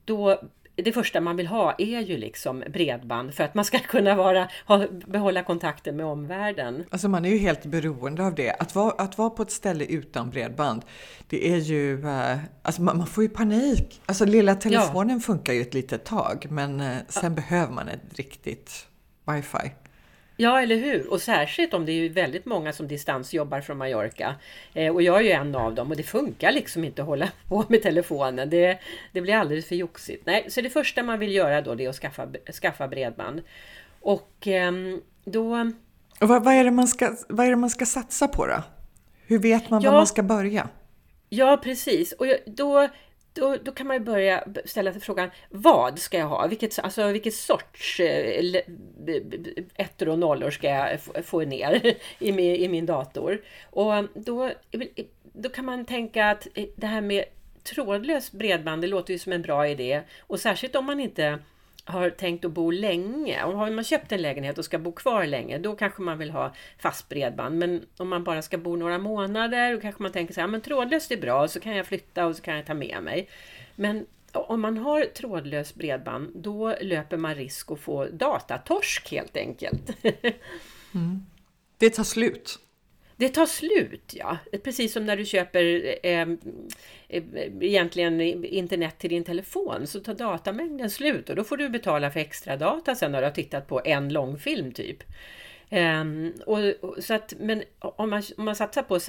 Då 0.04 0.40
det 0.76 0.92
första 0.92 1.20
man 1.20 1.36
vill 1.36 1.46
ha 1.46 1.74
är 1.78 2.00
ju 2.00 2.16
liksom 2.16 2.64
bredband 2.68 3.34
för 3.34 3.44
att 3.44 3.54
man 3.54 3.64
ska 3.64 3.78
kunna 3.88 4.14
vara, 4.14 4.48
ha, 4.66 4.86
behålla 5.06 5.42
kontakten 5.42 5.96
med 5.96 6.06
omvärlden. 6.06 6.84
Alltså 6.90 7.08
man 7.08 7.24
är 7.24 7.30
ju 7.30 7.38
helt 7.38 7.64
beroende 7.66 8.26
av 8.26 8.34
det. 8.34 8.50
Att 8.50 8.74
vara, 8.74 8.90
att 8.90 9.18
vara 9.18 9.30
på 9.30 9.42
ett 9.42 9.50
ställe 9.50 9.84
utan 9.84 10.30
bredband, 10.30 10.82
det 11.28 11.52
är 11.52 11.56
ju, 11.56 12.08
eh, 12.08 12.38
alltså 12.62 12.82
man, 12.82 12.98
man, 12.98 13.06
får 13.06 13.24
ju 13.24 13.30
panik. 13.30 14.00
Alltså 14.06 14.24
lilla 14.24 14.54
telefonen 14.54 15.16
ja. 15.16 15.20
funkar 15.20 15.52
ju 15.52 15.60
ett 15.60 15.74
litet 15.74 16.04
tag, 16.04 16.46
men 16.50 16.80
eh, 16.80 16.96
sen 17.08 17.22
ja. 17.24 17.30
behöver 17.30 17.72
man 17.72 17.88
ett 17.88 18.18
riktigt 18.18 18.86
wifi. 19.26 19.72
Ja, 20.42 20.62
eller 20.62 20.76
hur? 20.76 21.11
Och 21.11 21.20
särskilt 21.20 21.75
om 21.75 21.87
det 21.87 21.92
är 21.92 22.08
väldigt 22.08 22.46
många 22.46 22.72
som 22.72 22.88
distansjobbar 22.88 23.61
från 23.61 23.78
Mallorca. 23.78 24.34
Eh, 24.75 24.94
och 24.94 25.02
jag 25.02 25.16
är 25.16 25.22
ju 25.22 25.30
en 25.30 25.54
av 25.54 25.75
dem 25.75 25.90
och 25.90 25.96
det 25.96 26.02
funkar 26.02 26.52
liksom 26.52 26.84
inte 26.84 27.02
att 27.02 27.08
hålla 27.08 27.28
på 27.49 27.64
med 27.68 27.82
telefonen. 27.82 28.50
Det, 28.50 28.78
det 29.12 29.20
blir 29.20 29.34
alldeles 29.34 29.68
för 29.68 29.75
joxigt. 29.75 30.22
Nej, 30.26 30.46
så 30.49 30.61
det 30.61 30.70
första 30.70 31.02
man 31.02 31.18
vill 31.18 31.34
göra 31.34 31.61
då 31.61 31.75
det 31.75 31.84
är 31.84 31.88
att 31.88 31.96
skaffa, 31.96 32.28
skaffa 32.62 32.88
bredband. 32.88 33.42
Och 34.00 34.46
eh, 34.46 34.72
då... 35.25 35.72
Och 36.20 36.28
vad, 36.28 36.44
vad, 36.44 36.54
är 36.54 36.64
det 36.64 36.70
man 36.70 36.88
ska, 36.88 37.16
vad 37.28 37.46
är 37.46 37.50
det 37.50 37.56
man 37.56 37.70
ska 37.70 37.87
satsa 37.87 38.28
på 38.28 38.46
då? 38.46 38.62
Hur 39.26 39.38
vet 39.38 39.70
man 39.70 39.82
ja, 39.82 39.90
var 39.90 39.99
man 39.99 40.06
ska 40.06 40.22
börja? 40.22 40.68
Ja, 41.28 41.61
precis. 41.62 42.12
Och 42.12 42.26
då 42.46 42.88
då, 43.34 43.56
då 43.62 43.72
kan 43.72 43.86
man 43.86 43.96
ju 43.96 44.00
börja 44.00 44.44
ställa 44.64 44.92
sig 44.92 45.00
frågan, 45.00 45.30
vad 45.50 45.98
ska 45.98 46.18
jag 46.18 46.26
ha? 46.26 46.46
Vilket, 46.46 46.78
alltså, 46.78 47.06
vilket 47.12 47.34
sorts 47.34 48.00
eh, 48.00 48.62
ettor 49.74 50.08
och 50.08 50.18
nollor 50.18 50.50
ska 50.50 50.68
jag 50.68 51.00
få 51.24 51.40
ner 51.40 51.96
i 52.18 52.32
min, 52.32 52.56
i 52.56 52.68
min 52.68 52.86
dator? 52.86 53.40
Och 53.70 53.92
um, 53.92 54.08
då, 54.14 54.44
eh, 54.44 54.80
då 55.22 55.48
kan 55.48 55.64
man 55.64 55.84
tänka 55.84 56.30
att 56.30 56.48
eh, 56.54 56.66
det 56.76 56.86
här 56.86 57.00
med 57.00 57.24
trådlöst 57.62 58.32
bredband, 58.32 58.82
det 58.82 58.88
låter 58.88 59.12
ju 59.12 59.18
som 59.18 59.32
en 59.32 59.42
bra 59.42 59.68
idé. 59.68 60.02
Och 60.20 60.40
särskilt 60.40 60.76
om 60.76 60.84
man 60.84 61.00
inte 61.00 61.38
har 61.84 62.10
tänkt 62.10 62.44
att 62.44 62.52
bo 62.52 62.70
länge. 62.70 63.44
Och 63.44 63.58
har 63.58 63.70
man 63.70 63.84
köpt 63.84 64.12
en 64.12 64.22
lägenhet 64.22 64.58
och 64.58 64.64
ska 64.64 64.78
bo 64.78 64.92
kvar 64.92 65.26
länge, 65.26 65.58
då 65.58 65.76
kanske 65.76 66.02
man 66.02 66.18
vill 66.18 66.30
ha 66.30 66.54
fast 66.78 67.08
bredband. 67.08 67.58
Men 67.58 67.86
om 67.96 68.08
man 68.08 68.24
bara 68.24 68.42
ska 68.42 68.58
bo 68.58 68.76
några 68.76 68.98
månader, 68.98 69.74
då 69.74 69.80
kanske 69.80 70.02
man 70.02 70.12
tänker 70.12 70.34
så 70.34 70.40
här, 70.40 70.48
men 70.48 70.60
trådlöst 70.60 71.10
är 71.10 71.16
bra, 71.16 71.48
så 71.48 71.60
kan 71.60 71.76
jag 71.76 71.86
flytta 71.86 72.26
och 72.26 72.36
så 72.36 72.42
kan 72.42 72.56
jag 72.56 72.66
ta 72.66 72.74
med 72.74 73.02
mig. 73.02 73.28
Men 73.76 74.06
om 74.32 74.60
man 74.60 74.78
har 74.78 75.04
trådlöst 75.04 75.74
bredband, 75.74 76.30
då 76.34 76.76
löper 76.80 77.16
man 77.16 77.34
risk 77.34 77.70
att 77.70 77.80
få 77.80 78.04
datatorsk 78.04 79.10
helt 79.10 79.36
enkelt. 79.36 80.04
mm. 80.94 81.26
Det 81.78 81.90
tar 81.90 82.04
slut. 82.04 82.58
Det 83.16 83.28
tar 83.28 83.47
slut, 83.47 84.14
ja. 84.16 84.38
Precis 84.64 84.92
som 84.92 85.07
när 85.07 85.16
du 85.16 85.25
köper 85.25 85.95
eh, 86.02 86.28
eh, 87.09 87.23
egentligen 87.61 88.21
internet 88.45 88.99
till 88.99 89.11
din 89.11 89.25
telefon 89.25 89.87
så 89.87 90.00
tar 90.00 90.14
datamängden 90.14 90.90
slut 90.90 91.31
och 91.31 91.37
då 91.37 91.45
får 91.45 91.57
du 91.57 91.69
betala 91.69 92.11
för 92.11 92.21
extra 92.21 92.57
data 92.57 92.95
sen 92.95 93.12
när 93.12 93.21
du 93.21 93.26
har 93.26 93.33
tittat 93.33 93.69
på 93.69 93.81
en 93.85 94.12
långfilm 94.12 94.73
typ. 94.73 95.04
Um, 95.71 96.33
och, 96.47 96.59
så 96.99 97.14
att, 97.14 97.35
men 97.38 97.62
om 97.78 98.11
man, 98.11 98.23
om 98.37 98.45
man 98.45 98.57
satsar 98.57 98.83
på 98.83 99.00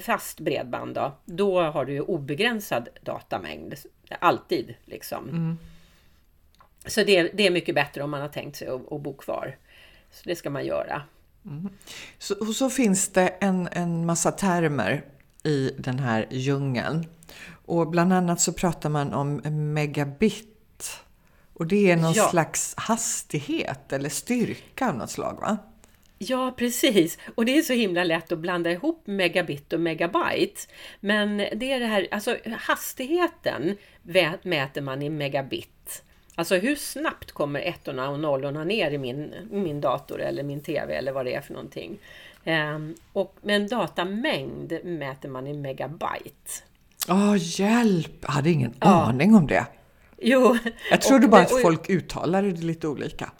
fast 0.00 0.40
bredband 0.40 0.94
då, 0.94 1.12
då 1.24 1.62
har 1.62 1.84
du 1.84 2.00
obegränsad 2.00 2.88
datamängd. 3.00 3.74
Alltid 4.18 4.74
liksom. 4.84 5.28
Mm. 5.28 5.58
Så 6.86 7.04
det, 7.04 7.22
det 7.22 7.46
är 7.46 7.50
mycket 7.50 7.74
bättre 7.74 8.02
om 8.02 8.10
man 8.10 8.20
har 8.20 8.28
tänkt 8.28 8.56
sig 8.56 8.68
att, 8.68 8.92
att 8.92 9.00
bo 9.00 9.16
kvar. 9.16 9.56
Så 10.10 10.22
det 10.24 10.36
ska 10.36 10.50
man 10.50 10.66
göra. 10.66 11.02
Mm. 11.46 11.68
Så, 12.18 12.34
och 12.34 12.54
så 12.54 12.70
finns 12.70 13.08
det 13.08 13.28
en, 13.28 13.68
en 13.72 14.06
massa 14.06 14.32
termer 14.32 15.04
i 15.44 15.70
den 15.78 15.98
här 15.98 16.26
djungeln. 16.30 17.06
Och 17.66 17.90
bland 17.90 18.12
annat 18.12 18.40
så 18.40 18.52
pratar 18.52 18.90
man 18.90 19.14
om 19.14 19.36
megabit. 19.74 20.46
Och 21.54 21.66
det 21.66 21.90
är 21.90 21.96
någon 21.96 22.12
ja. 22.12 22.28
slags 22.28 22.74
hastighet 22.76 23.92
eller 23.92 24.08
styrka 24.08 24.88
av 24.88 24.96
något 24.96 25.10
slag 25.10 25.40
va? 25.40 25.58
Ja, 26.18 26.54
precis. 26.56 27.18
Och 27.34 27.44
det 27.44 27.58
är 27.58 27.62
så 27.62 27.72
himla 27.72 28.04
lätt 28.04 28.32
att 28.32 28.38
blanda 28.38 28.70
ihop 28.70 29.06
megabit 29.06 29.72
och 29.72 29.80
megabyte. 29.80 30.60
Men 31.00 31.36
det 31.36 31.72
är 31.72 31.80
det 31.80 31.86
här, 31.86 32.08
alltså 32.10 32.36
hastigheten 32.58 33.76
mäter 34.42 34.80
man 34.80 35.02
i 35.02 35.10
megabit. 35.10 35.79
Alltså 36.34 36.56
hur 36.56 36.76
snabbt 36.76 37.32
kommer 37.32 37.60
ettorna 37.60 38.10
och 38.10 38.20
nollorna 38.20 38.64
ner 38.64 38.90
i 38.90 38.98
min, 38.98 39.34
min 39.50 39.80
dator 39.80 40.20
eller 40.20 40.42
min 40.42 40.60
TV 40.60 40.94
eller 40.94 41.12
vad 41.12 41.24
det 41.24 41.34
är 41.34 41.40
för 41.40 41.52
någonting. 41.52 41.98
Um, 42.44 42.94
och, 43.12 43.36
men 43.40 43.68
datamängd 43.68 44.84
mäter 44.84 45.28
man 45.28 45.46
i 45.46 45.52
megabyte. 45.52 46.62
Åh, 47.08 47.32
oh, 47.32 47.36
hjälp! 47.40 48.16
Jag 48.20 48.28
hade 48.28 48.50
ingen 48.50 48.74
ja. 48.80 48.86
aning 48.86 49.34
om 49.34 49.46
det. 49.46 49.66
Jo. 50.18 50.58
Jag 50.90 51.02
trodde 51.02 51.28
bara 51.28 51.42
att 51.42 51.62
folk 51.62 51.90
uttalade 51.90 52.52
det 52.52 52.62
lite 52.62 52.88
olika. 52.88 53.32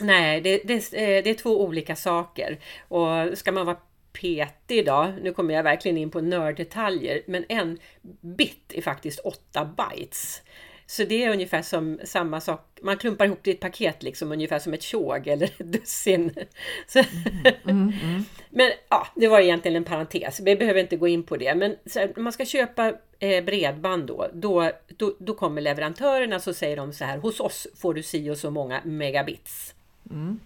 Nej, 0.00 0.40
det, 0.40 0.60
det, 0.64 0.74
eh, 0.74 1.24
det 1.24 1.30
är 1.30 1.34
två 1.34 1.62
olika 1.64 1.96
saker. 1.96 2.58
Och 2.88 3.38
ska 3.38 3.52
man 3.52 3.66
vara 3.66 3.76
petig 4.12 4.78
idag, 4.78 5.12
nu 5.22 5.32
kommer 5.32 5.54
jag 5.54 5.62
verkligen 5.62 5.98
in 5.98 6.10
på 6.10 6.20
nörddetaljer, 6.20 7.22
men 7.26 7.44
en 7.48 7.78
bit 8.20 8.72
är 8.74 8.82
faktiskt 8.82 9.18
8 9.18 9.64
bytes. 9.64 10.42
Så 10.86 11.04
det 11.04 11.24
är 11.24 11.30
ungefär 11.30 11.62
som 11.62 12.00
samma 12.04 12.40
sak, 12.40 12.78
man 12.82 12.96
klumpar 12.96 13.24
ihop 13.24 13.38
det 13.42 13.50
i 13.50 13.54
ett 13.54 13.60
paket 13.60 14.02
liksom 14.02 14.32
ungefär 14.32 14.58
som 14.58 14.74
ett 14.74 14.82
tjog 14.82 15.26
eller 15.26 15.46
ett 15.46 15.72
dussin. 15.72 16.34
Så, 16.86 16.98
mm, 16.98 17.54
mm, 17.64 17.92
mm. 18.02 18.24
Men 18.50 18.70
ja, 18.88 19.06
det 19.16 19.28
var 19.28 19.40
egentligen 19.40 19.76
en 19.76 19.84
parentes, 19.84 20.40
vi 20.40 20.56
behöver 20.56 20.80
inte 20.80 20.96
gå 20.96 21.08
in 21.08 21.22
på 21.22 21.36
det. 21.36 21.54
Men 21.54 21.76
när 21.94 22.20
man 22.20 22.32
ska 22.32 22.44
köpa 22.44 22.92
eh, 23.18 23.44
bredband 23.44 24.06
då, 24.06 24.26
då, 24.32 24.70
då, 24.96 25.14
då 25.18 25.34
kommer 25.34 25.60
leverantörerna 25.60 26.40
så 26.40 26.54
säger 26.54 26.76
de 26.76 26.92
så 26.92 27.04
här, 27.04 27.18
hos 27.18 27.40
oss 27.40 27.66
får 27.76 27.94
du 27.94 28.02
si 28.02 28.30
och 28.30 28.38
så 28.38 28.50
många 28.50 28.80
megabits. 28.84 29.74
Mm. 30.10 30.40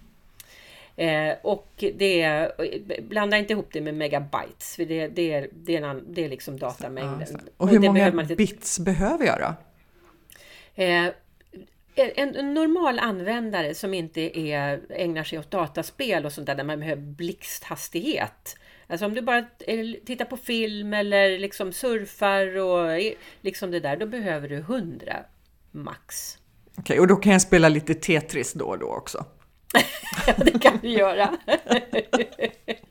Eh, 0.95 1.35
och 1.41 1.67
det 1.77 2.51
blanda 3.01 3.37
inte 3.37 3.53
ihop 3.53 3.69
det 3.71 3.81
med 3.81 3.93
megabytes, 3.93 4.75
för 4.75 4.85
det, 4.85 5.07
det, 5.07 5.33
är, 5.33 5.49
det, 5.51 5.77
är, 5.77 5.81
en, 5.81 6.13
det 6.13 6.25
är 6.25 6.29
liksom 6.29 6.59
datamängden. 6.59 7.27
Ja, 7.31 7.39
och 7.57 7.69
hur 7.69 7.77
och 7.77 7.83
många 7.83 8.07
inte... 8.07 8.35
bits 8.35 8.79
behöver 8.79 9.25
jag 9.25 9.39
då? 9.39 9.53
Eh, 10.75 11.09
en, 11.95 12.35
en, 12.35 12.53
normal 12.53 12.99
användare 12.99 13.75
som 13.75 13.93
inte 13.93 14.39
är, 14.39 14.81
ägnar 14.89 15.23
sig 15.23 15.39
åt 15.39 15.51
dataspel 15.51 16.25
och 16.25 16.31
sånt 16.31 16.47
där, 16.47 16.55
där 16.55 16.63
man 16.63 16.79
behöver 16.79 17.01
blixthastighet. 17.01 18.57
Alltså 18.87 19.05
om 19.05 19.13
du 19.13 19.21
bara 19.21 19.45
tittar 20.05 20.25
på 20.25 20.37
film 20.37 20.93
eller 20.93 21.39
liksom 21.39 21.73
surfar 21.73 22.57
och 22.57 23.13
liksom 23.41 23.71
det 23.71 23.79
där, 23.79 23.97
då 23.97 24.05
behöver 24.05 24.49
du 24.49 24.57
100 24.57 25.15
max. 25.71 26.37
Okej, 26.71 26.81
okay, 26.81 26.99
och 26.99 27.07
då 27.07 27.15
kan 27.15 27.31
jag 27.31 27.41
spela 27.41 27.69
lite 27.69 27.93
Tetris 27.93 28.53
då 28.53 28.65
och 28.65 28.79
då 28.79 28.87
också? 28.87 29.25
ja, 30.27 30.33
det 30.37 30.59
kan 30.59 30.79
du 30.81 30.89
göra. 30.89 31.37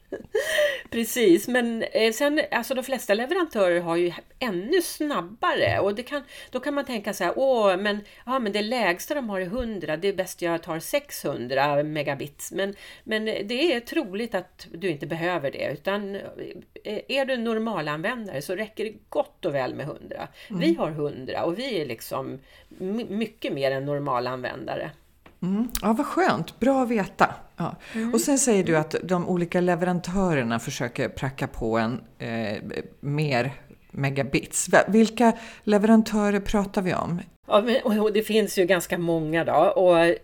Precis, 0.91 1.49
men 1.49 1.83
eh, 1.83 2.13
sen, 2.13 2.41
alltså 2.51 2.75
de 2.75 2.85
flesta 2.85 3.15
leverantörer 3.15 3.81
har 3.81 3.97
ju 3.97 4.13
ännu 4.39 4.83
snabbare 4.83 5.81
och 5.81 5.95
det 5.95 6.03
kan, 6.03 6.23
då 6.51 6.61
kan 6.61 6.75
man 6.75 6.85
tänka 6.85 7.13
så 7.13 7.25
här, 7.25 7.33
åh, 7.37 7.77
men, 7.77 8.01
ja, 8.27 8.39
men 8.39 8.53
det 8.53 8.63
lägsta 8.63 9.15
de 9.15 9.31
har 9.31 9.41
är 9.41 9.47
100, 9.47 9.97
det 9.97 10.09
är 10.09 10.13
bäst 10.13 10.43
jag 10.43 10.63
tar 10.63 10.79
600 10.79 11.83
megabits. 11.83 12.53
Men, 12.53 12.75
men 13.05 13.25
det 13.25 13.75
är 13.75 13.81
troligt 13.81 14.35
att 14.35 14.67
du 14.75 14.89
inte 14.89 15.07
behöver 15.07 15.51
det, 15.51 15.73
utan 15.73 16.15
eh, 16.15 17.01
är 17.09 17.25
du 17.25 17.37
normalanvändare 17.37 18.43
så 18.43 18.55
räcker 18.55 18.85
det 18.85 18.95
gott 19.09 19.45
och 19.45 19.55
väl 19.55 19.75
med 19.75 19.87
100. 19.87 20.29
Mm. 20.49 20.61
Vi 20.61 20.75
har 20.75 20.91
100 20.91 21.45
och 21.45 21.59
vi 21.59 21.81
är 21.81 21.87
liksom 21.87 22.39
mycket 23.09 23.53
mer 23.53 23.71
än 23.71 23.85
normalanvändare. 23.85 24.91
Mm. 25.43 25.69
Ja, 25.83 25.93
vad 25.93 26.07
skönt. 26.07 26.61
Bra 26.61 26.83
att 26.83 26.89
veta. 26.89 27.35
Ja. 27.57 27.77
Mm. 27.95 28.15
Och 28.15 28.21
sen 28.21 28.39
säger 28.39 28.65
du 28.65 28.77
att 28.77 28.95
de 29.03 29.29
olika 29.29 29.61
leverantörerna 29.61 30.59
försöker 30.59 31.09
pracka 31.09 31.47
på 31.47 31.79
en 31.79 32.01
eh, 32.19 32.63
mer 33.01 33.53
megabits. 33.91 34.69
Vilka 34.89 35.33
leverantörer 35.65 36.41
pratar 36.41 36.83
vi 36.83 36.95
om? 36.95 37.21
Ja, 37.47 37.63
men, 37.63 38.13
det 38.13 38.23
finns 38.23 38.59
ju 38.59 38.65
ganska 38.65 38.99
många 38.99 39.45
då. 39.45 39.53
Och, 39.53 40.17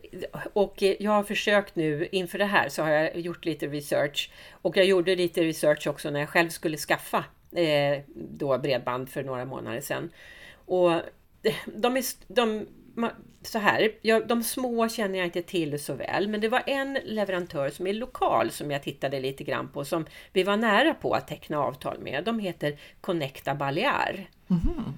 och 0.52 0.82
jag 0.98 1.10
har 1.10 1.22
försökt 1.22 1.76
nu 1.76 2.08
inför 2.12 2.38
det 2.38 2.44
här 2.44 2.68
så 2.68 2.82
har 2.82 2.90
jag 2.90 3.16
gjort 3.16 3.44
lite 3.44 3.66
research. 3.66 4.30
Och 4.62 4.76
jag 4.76 4.86
gjorde 4.86 5.16
lite 5.16 5.42
research 5.42 5.86
också 5.86 6.10
när 6.10 6.20
jag 6.20 6.28
själv 6.28 6.48
skulle 6.48 6.76
skaffa 6.76 7.24
eh, 7.56 8.02
då 8.14 8.58
bredband 8.58 9.08
för 9.08 9.22
några 9.22 9.44
månader 9.44 9.80
sedan. 9.80 10.10
Och 10.66 10.92
de, 11.66 11.96
är, 11.96 12.04
de 12.34 12.66
så 13.46 13.58
här, 13.58 13.92
jag, 14.02 14.28
de 14.28 14.42
små 14.42 14.88
känner 14.88 15.18
jag 15.18 15.26
inte 15.26 15.42
till 15.42 15.84
så 15.84 15.94
väl, 15.94 16.28
men 16.28 16.40
det 16.40 16.48
var 16.48 16.62
en 16.66 16.98
leverantör 17.04 17.70
som 17.70 17.86
är 17.86 17.92
lokal 17.92 18.50
som 18.50 18.70
jag 18.70 18.82
tittade 18.82 19.20
lite 19.20 19.44
grann 19.44 19.68
på, 19.68 19.84
som 19.84 20.06
vi 20.32 20.42
var 20.42 20.56
nära 20.56 20.94
på 20.94 21.12
att 21.12 21.28
teckna 21.28 21.58
avtal 21.58 21.98
med. 21.98 22.24
De 22.24 22.38
heter 22.38 22.78
Connecta 23.00 23.54
Balear. 23.54 24.26
Mm. 24.50 24.94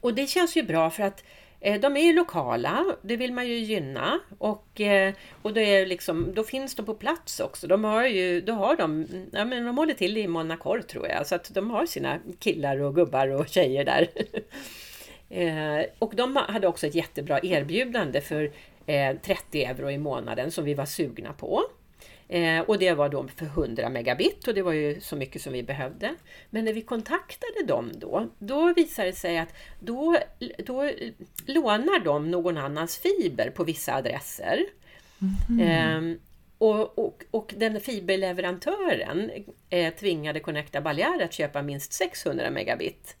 Och 0.00 0.14
det 0.14 0.26
känns 0.26 0.56
ju 0.56 0.62
bra 0.62 0.90
för 0.90 1.02
att 1.02 1.24
eh, 1.60 1.80
de 1.80 1.96
är 1.96 2.12
lokala, 2.12 2.84
det 3.02 3.16
vill 3.16 3.32
man 3.32 3.48
ju 3.48 3.54
gynna 3.54 4.20
och, 4.38 4.80
eh, 4.80 5.14
och 5.42 5.52
det 5.52 5.62
är 5.62 5.86
liksom, 5.86 6.34
då 6.34 6.44
finns 6.44 6.74
de 6.74 6.86
på 6.86 6.94
plats 6.94 7.40
också. 7.40 7.66
De 7.66 7.84
har 7.84 8.04
ju, 8.04 8.40
då 8.40 8.52
har 8.52 8.76
de, 8.76 9.06
ja, 9.32 9.44
men 9.44 9.66
de 9.66 9.78
håller 9.78 9.94
till 9.94 10.16
i 10.16 10.28
Monaco 10.28 10.82
tror 10.82 11.08
jag, 11.08 11.26
så 11.26 11.34
att 11.34 11.54
de 11.54 11.70
har 11.70 11.86
sina 11.86 12.18
killar 12.38 12.80
och 12.80 12.94
gubbar 12.94 13.28
och 13.28 13.48
tjejer 13.48 13.84
där. 13.84 14.08
Eh, 15.32 15.84
och 15.98 16.16
de 16.16 16.36
hade 16.36 16.66
också 16.66 16.86
ett 16.86 16.94
jättebra 16.94 17.40
erbjudande 17.42 18.20
för 18.20 18.52
eh, 18.86 19.16
30 19.22 19.64
euro 19.64 19.90
i 19.90 19.98
månaden 19.98 20.50
som 20.50 20.64
vi 20.64 20.74
var 20.74 20.86
sugna 20.86 21.32
på. 21.32 21.62
Eh, 22.28 22.60
och 22.60 22.78
det 22.78 22.92
var 22.92 23.08
då 23.08 23.28
för 23.36 23.46
100 23.46 23.88
megabit 23.88 24.48
och 24.48 24.54
det 24.54 24.62
var 24.62 24.72
ju 24.72 25.00
så 25.00 25.16
mycket 25.16 25.42
som 25.42 25.52
vi 25.52 25.62
behövde. 25.62 26.14
Men 26.50 26.64
när 26.64 26.72
vi 26.72 26.80
kontaktade 26.80 27.64
dem 27.66 27.90
då, 27.94 28.28
då 28.38 28.72
visade 28.72 29.08
det 29.08 29.16
sig 29.16 29.38
att 29.38 29.54
då, 29.80 30.18
då 30.58 30.90
lånar 31.46 32.04
de 32.04 32.30
någon 32.30 32.58
annans 32.58 32.98
fiber 32.98 33.50
på 33.50 33.64
vissa 33.64 33.94
adresser. 33.94 34.64
Mm. 35.48 36.18
Och, 36.58 36.98
och, 36.98 37.24
och, 37.30 37.54
den 37.56 37.80
fiberleverantören 37.80 39.30
eh, 39.70 39.94
tvingade 39.94 40.40
Connecta 40.40 40.80
Balear 40.80 41.20
att 41.22 41.32
köpa 41.32 41.62
minst 41.62 41.92
600 41.92 42.50
megabit. 42.50 43.16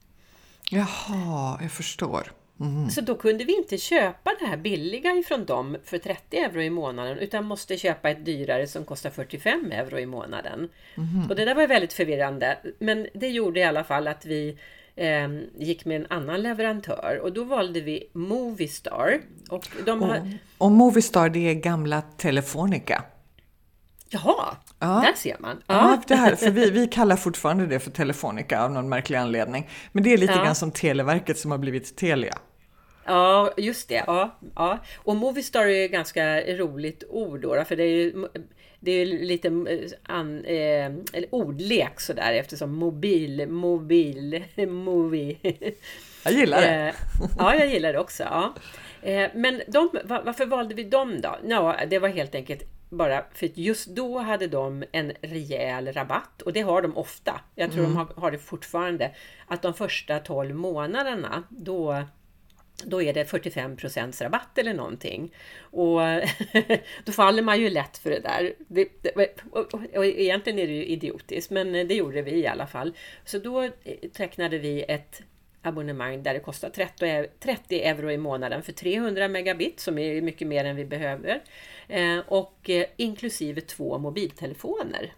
Jaha, 0.72 1.58
jag 1.62 1.70
förstår. 1.70 2.32
Mm. 2.60 2.90
Så 2.90 3.00
då 3.00 3.14
kunde 3.14 3.44
vi 3.44 3.56
inte 3.56 3.78
köpa 3.78 4.30
det 4.40 4.46
här 4.46 4.56
billiga 4.56 5.10
ifrån 5.12 5.44
dem 5.44 5.76
för 5.84 5.98
30 5.98 6.36
euro 6.36 6.62
i 6.62 6.70
månaden 6.70 7.18
utan 7.18 7.44
måste 7.44 7.76
köpa 7.76 8.10
ett 8.10 8.24
dyrare 8.24 8.66
som 8.66 8.84
kostar 8.84 9.10
45 9.10 9.72
euro 9.72 9.98
i 9.98 10.06
månaden. 10.06 10.68
Mm. 10.96 11.30
Och 11.30 11.36
det 11.36 11.44
där 11.44 11.54
var 11.54 11.66
väldigt 11.66 11.92
förvirrande. 11.92 12.58
Men 12.78 13.06
det 13.14 13.28
gjorde 13.28 13.60
i 13.60 13.64
alla 13.64 13.84
fall 13.84 14.08
att 14.08 14.26
vi 14.26 14.56
eh, 14.96 15.28
gick 15.58 15.84
med 15.84 16.00
en 16.00 16.06
annan 16.10 16.42
leverantör 16.42 17.20
och 17.22 17.32
då 17.32 17.44
valde 17.44 17.80
vi 17.80 18.08
Movistar. 18.12 19.20
Och, 19.50 19.68
de 19.86 20.02
har... 20.02 20.18
och, 20.18 20.66
och 20.66 20.72
Movistar 20.72 21.28
det 21.28 21.50
är 21.50 21.54
gamla 21.54 22.02
Telefonica. 22.02 23.04
Jaha, 24.12 24.56
ja. 24.78 24.86
där 24.86 25.12
ser 25.16 25.36
man. 25.38 25.62
Ja, 25.66 25.74
ja 25.74 26.02
det 26.08 26.14
här, 26.14 26.36
för 26.36 26.50
vi, 26.50 26.70
vi 26.70 26.86
kallar 26.86 27.16
fortfarande 27.16 27.66
det 27.66 27.80
för 27.80 27.90
Telefonica 27.90 28.64
av 28.64 28.70
någon 28.70 28.88
märklig 28.88 29.16
anledning. 29.16 29.68
Men 29.92 30.04
det 30.04 30.12
är 30.12 30.18
lite 30.18 30.32
ja. 30.32 30.44
grann 30.44 30.54
som 30.54 30.70
Televerket 30.70 31.38
som 31.38 31.50
har 31.50 31.58
blivit 31.58 31.96
Telia. 31.96 32.38
Ja, 33.04 33.52
just 33.56 33.88
det. 33.88 34.04
Ja, 34.06 34.38
ja. 34.54 34.78
Och 34.96 35.16
Movistar 35.16 35.66
är 35.66 35.88
ganska 35.88 36.40
roligt 36.40 37.04
ord 37.08 37.40
då, 37.40 37.64
för 37.64 37.76
det 37.76 37.82
är 37.82 37.88
ju 37.88 38.28
det 38.80 38.92
är 38.92 39.06
lite 39.06 39.48
eh, 39.48 40.14
an, 40.14 40.44
eh, 40.44 40.92
ordlek 41.30 42.00
sådär 42.00 42.32
eftersom 42.32 42.74
mobil, 42.74 43.48
mobil, 43.48 44.44
movie. 44.68 45.36
Jag 46.24 46.34
gillar 46.34 46.60
det. 46.60 46.88
Eh, 46.88 46.94
ja, 47.38 47.54
jag 47.54 47.68
gillar 47.68 47.92
det 47.92 47.98
också. 47.98 48.22
Ja. 48.22 48.54
Eh, 49.02 49.30
men 49.34 49.62
de, 49.66 49.90
varför 50.04 50.46
valde 50.46 50.74
vi 50.74 50.84
dem 50.84 51.20
då? 51.20 51.36
Ja, 51.46 51.76
det 51.90 51.98
var 51.98 52.08
helt 52.08 52.34
enkelt 52.34 52.62
bara 52.92 53.24
för 53.34 53.50
just 53.54 53.88
då 53.88 54.18
hade 54.18 54.46
de 54.46 54.84
en 54.92 55.12
rejäl 55.20 55.92
rabatt 55.92 56.42
och 56.42 56.52
det 56.52 56.60
har 56.60 56.82
de 56.82 56.96
ofta. 56.96 57.40
Jag 57.54 57.72
tror 57.72 57.84
mm. 57.84 57.94
de 57.94 57.98
har, 57.98 58.20
har, 58.20 58.30
det 58.30 58.38
fortfarande. 58.38 59.14
Att 59.46 59.62
de 59.62 59.74
första 59.74 60.18
12 60.18 60.54
månaderna 60.54 61.42
då 61.50 62.04
då 62.84 63.02
är 63.02 63.14
det 63.14 63.24
45 63.24 63.76
rabatt 64.20 64.58
eller 64.58 64.74
någonting. 64.74 65.34
Och 65.60 66.00
då 67.04 67.12
faller 67.12 67.42
man 67.42 67.60
ju 67.60 67.70
lätt 67.70 67.98
för 67.98 68.10
det 68.10 68.20
där. 68.20 68.54
Det, 68.58 68.88
det, 69.02 69.40
och, 69.50 69.74
och 69.94 70.06
egentligen 70.06 70.58
är 70.58 70.66
det 70.66 70.72
ju 70.72 70.84
idiotiskt, 70.84 71.50
men 71.50 71.72
det 71.72 71.94
gjorde 71.94 72.22
vi 72.22 72.30
i 72.30 72.46
alla 72.46 72.66
fall. 72.66 72.96
Så 73.24 73.38
då 73.38 73.68
tecknade 74.12 74.58
vi 74.58 74.84
ett 74.88 75.22
abonnemang 75.62 76.22
där 76.22 76.34
det 76.34 76.40
kostar 76.40 76.70
30 77.40 77.82
euro 77.82 78.10
i 78.10 78.18
månaden 78.18 78.62
för 78.62 78.72
300 78.72 79.28
megabit 79.28 79.80
som 79.80 79.98
är 79.98 80.22
mycket 80.22 80.48
mer 80.48 80.64
än 80.64 80.76
vi 80.76 80.84
behöver. 80.84 81.42
Eh, 81.88 82.18
och 82.28 82.70
eh, 82.70 82.84
inklusive 82.96 83.60
två 83.60 83.98
mobiltelefoner. 83.98 85.12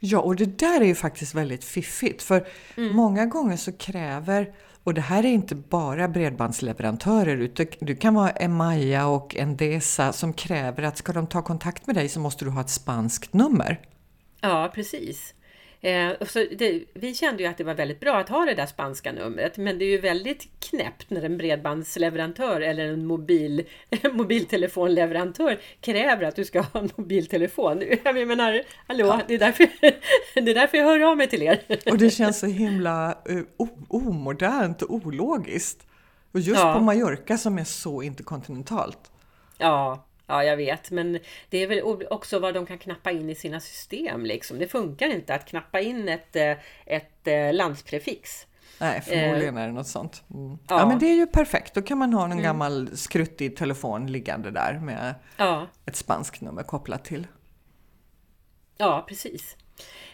Ja, 0.00 0.20
och 0.20 0.36
det 0.36 0.58
där 0.58 0.80
är 0.80 0.84
ju 0.84 0.94
faktiskt 0.94 1.34
väldigt 1.34 1.64
fiffigt 1.64 2.22
för 2.22 2.46
mm. 2.76 2.96
många 2.96 3.26
gånger 3.26 3.56
så 3.56 3.72
kräver 3.72 4.52
och 4.84 4.94
det 4.94 5.00
här 5.00 5.24
är 5.24 5.28
inte 5.28 5.54
bara 5.54 6.08
bredbandsleverantörer 6.08 7.36
utan 7.36 7.66
det 7.80 7.94
kan 7.94 8.14
vara 8.14 8.30
Emaya 8.30 9.06
och 9.06 9.36
Endesa 9.36 10.12
som 10.12 10.32
kräver 10.32 10.82
att 10.82 10.98
ska 10.98 11.12
de 11.12 11.26
ta 11.26 11.42
kontakt 11.42 11.86
med 11.86 11.96
dig 11.96 12.08
så 12.08 12.20
måste 12.20 12.44
du 12.44 12.50
ha 12.50 12.60
ett 12.60 12.70
spanskt 12.70 13.32
nummer. 13.32 13.80
Ja, 14.40 14.72
precis. 14.74 15.34
Eh, 15.84 16.12
så 16.26 16.46
det, 16.58 16.84
vi 16.94 17.14
kände 17.14 17.42
ju 17.42 17.48
att 17.48 17.58
det 17.58 17.64
var 17.64 17.74
väldigt 17.74 18.00
bra 18.00 18.16
att 18.16 18.28
ha 18.28 18.44
det 18.44 18.54
där 18.54 18.66
spanska 18.66 19.12
numret, 19.12 19.56
men 19.56 19.78
det 19.78 19.84
är 19.84 19.90
ju 19.90 19.98
väldigt 19.98 20.48
knäppt 20.60 21.10
när 21.10 21.22
en 21.22 21.36
bredbandsleverantör 21.36 22.60
eller 22.60 22.84
en 22.88 23.06
mobil, 23.06 23.66
mobiltelefonleverantör 24.12 25.60
kräver 25.80 26.22
att 26.22 26.36
du 26.36 26.44
ska 26.44 26.60
ha 26.60 26.80
en 26.80 26.90
mobiltelefon. 26.96 27.82
Jag 28.04 28.28
menar, 28.28 28.62
hallå, 28.86 29.06
ja. 29.06 29.20
det, 29.28 29.34
är 29.34 29.38
därför, 29.38 29.68
det 30.40 30.50
är 30.50 30.54
därför 30.54 30.78
jag 30.78 30.84
hör 30.84 31.00
av 31.00 31.16
mig 31.16 31.26
till 31.26 31.42
er. 31.42 31.60
Och 31.86 31.98
det 31.98 32.10
känns 32.10 32.38
så 32.38 32.46
himla 32.46 33.18
uh, 33.30 33.42
omodernt 33.88 34.82
och 34.82 34.94
ologiskt. 34.94 35.86
Och 36.32 36.40
just 36.40 36.60
ja. 36.60 36.74
på 36.74 36.80
Mallorca 36.80 37.38
som 37.38 37.58
är 37.58 37.64
så 37.64 38.02
interkontinentalt. 38.02 39.10
Ja, 39.58 40.06
Ja, 40.26 40.44
jag 40.44 40.56
vet, 40.56 40.90
men 40.90 41.18
det 41.48 41.58
är 41.58 41.66
väl 41.66 42.06
också 42.10 42.38
vad 42.38 42.54
de 42.54 42.66
kan 42.66 42.78
knappa 42.78 43.10
in 43.10 43.30
i 43.30 43.34
sina 43.34 43.60
system. 43.60 44.24
Liksom. 44.24 44.58
Det 44.58 44.68
funkar 44.68 45.06
inte 45.06 45.34
att 45.34 45.46
knappa 45.46 45.80
in 45.80 46.08
ett, 46.08 46.36
eh, 46.36 46.56
ett 46.86 47.26
eh, 47.26 47.52
landsprefix. 47.52 48.46
Nej, 48.78 49.00
förmodligen 49.00 49.56
är 49.56 49.66
det 49.66 49.72
något 49.72 49.86
sånt. 49.86 50.22
Mm. 50.34 50.58
Ja. 50.68 50.78
ja. 50.78 50.86
men 50.86 50.98
det 50.98 51.06
är 51.06 51.14
ju 51.14 51.26
perfekt. 51.26 51.74
Då 51.74 51.82
kan 51.82 51.98
man 51.98 52.12
ha 52.12 52.20
någon 52.20 52.32
mm. 52.32 52.44
gammal 52.44 52.96
skruttig 52.96 53.56
telefon 53.56 54.06
liggande 54.06 54.50
där 54.50 54.78
med 54.78 55.14
ja. 55.36 55.66
ett 55.86 55.96
spanskt 55.96 56.40
nummer 56.40 56.62
kopplat 56.62 57.04
till. 57.04 57.26
Ja, 58.76 59.04
precis. 59.08 59.56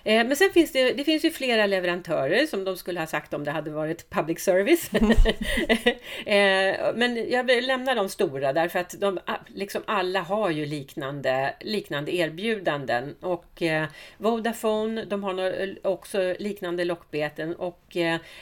Eh, 0.04 0.26
men 0.26 0.36
sen 0.36 0.50
finns 0.50 0.72
det, 0.72 0.92
det 0.92 1.04
finns 1.04 1.24
ju 1.24 1.30
flera 1.30 1.66
leverantörer 1.66 2.46
som 2.46 2.64
de 2.64 2.76
skulle 2.76 3.00
ha 3.00 3.06
sagt 3.06 3.34
om 3.34 3.44
det 3.44 3.50
hade 3.50 3.70
varit 3.70 4.10
public 4.10 4.40
service. 4.40 4.90
Eh, 6.26 6.94
men 6.94 7.30
jag 7.30 7.62
lämnar 7.62 7.94
de 7.94 8.08
stora 8.08 8.52
därför 8.52 8.78
att 8.78 9.00
de, 9.00 9.18
liksom 9.46 9.82
alla 9.86 10.20
har 10.20 10.50
ju 10.50 10.66
liknande, 10.66 11.54
liknande 11.60 12.14
erbjudanden. 12.14 13.14
Och 13.20 13.62
eh, 13.62 13.86
Vodafone, 14.18 15.04
de 15.04 15.24
har 15.24 15.76
också 15.86 16.34
liknande 16.38 16.84
lockbeten. 16.84 17.54
Och 17.54 17.96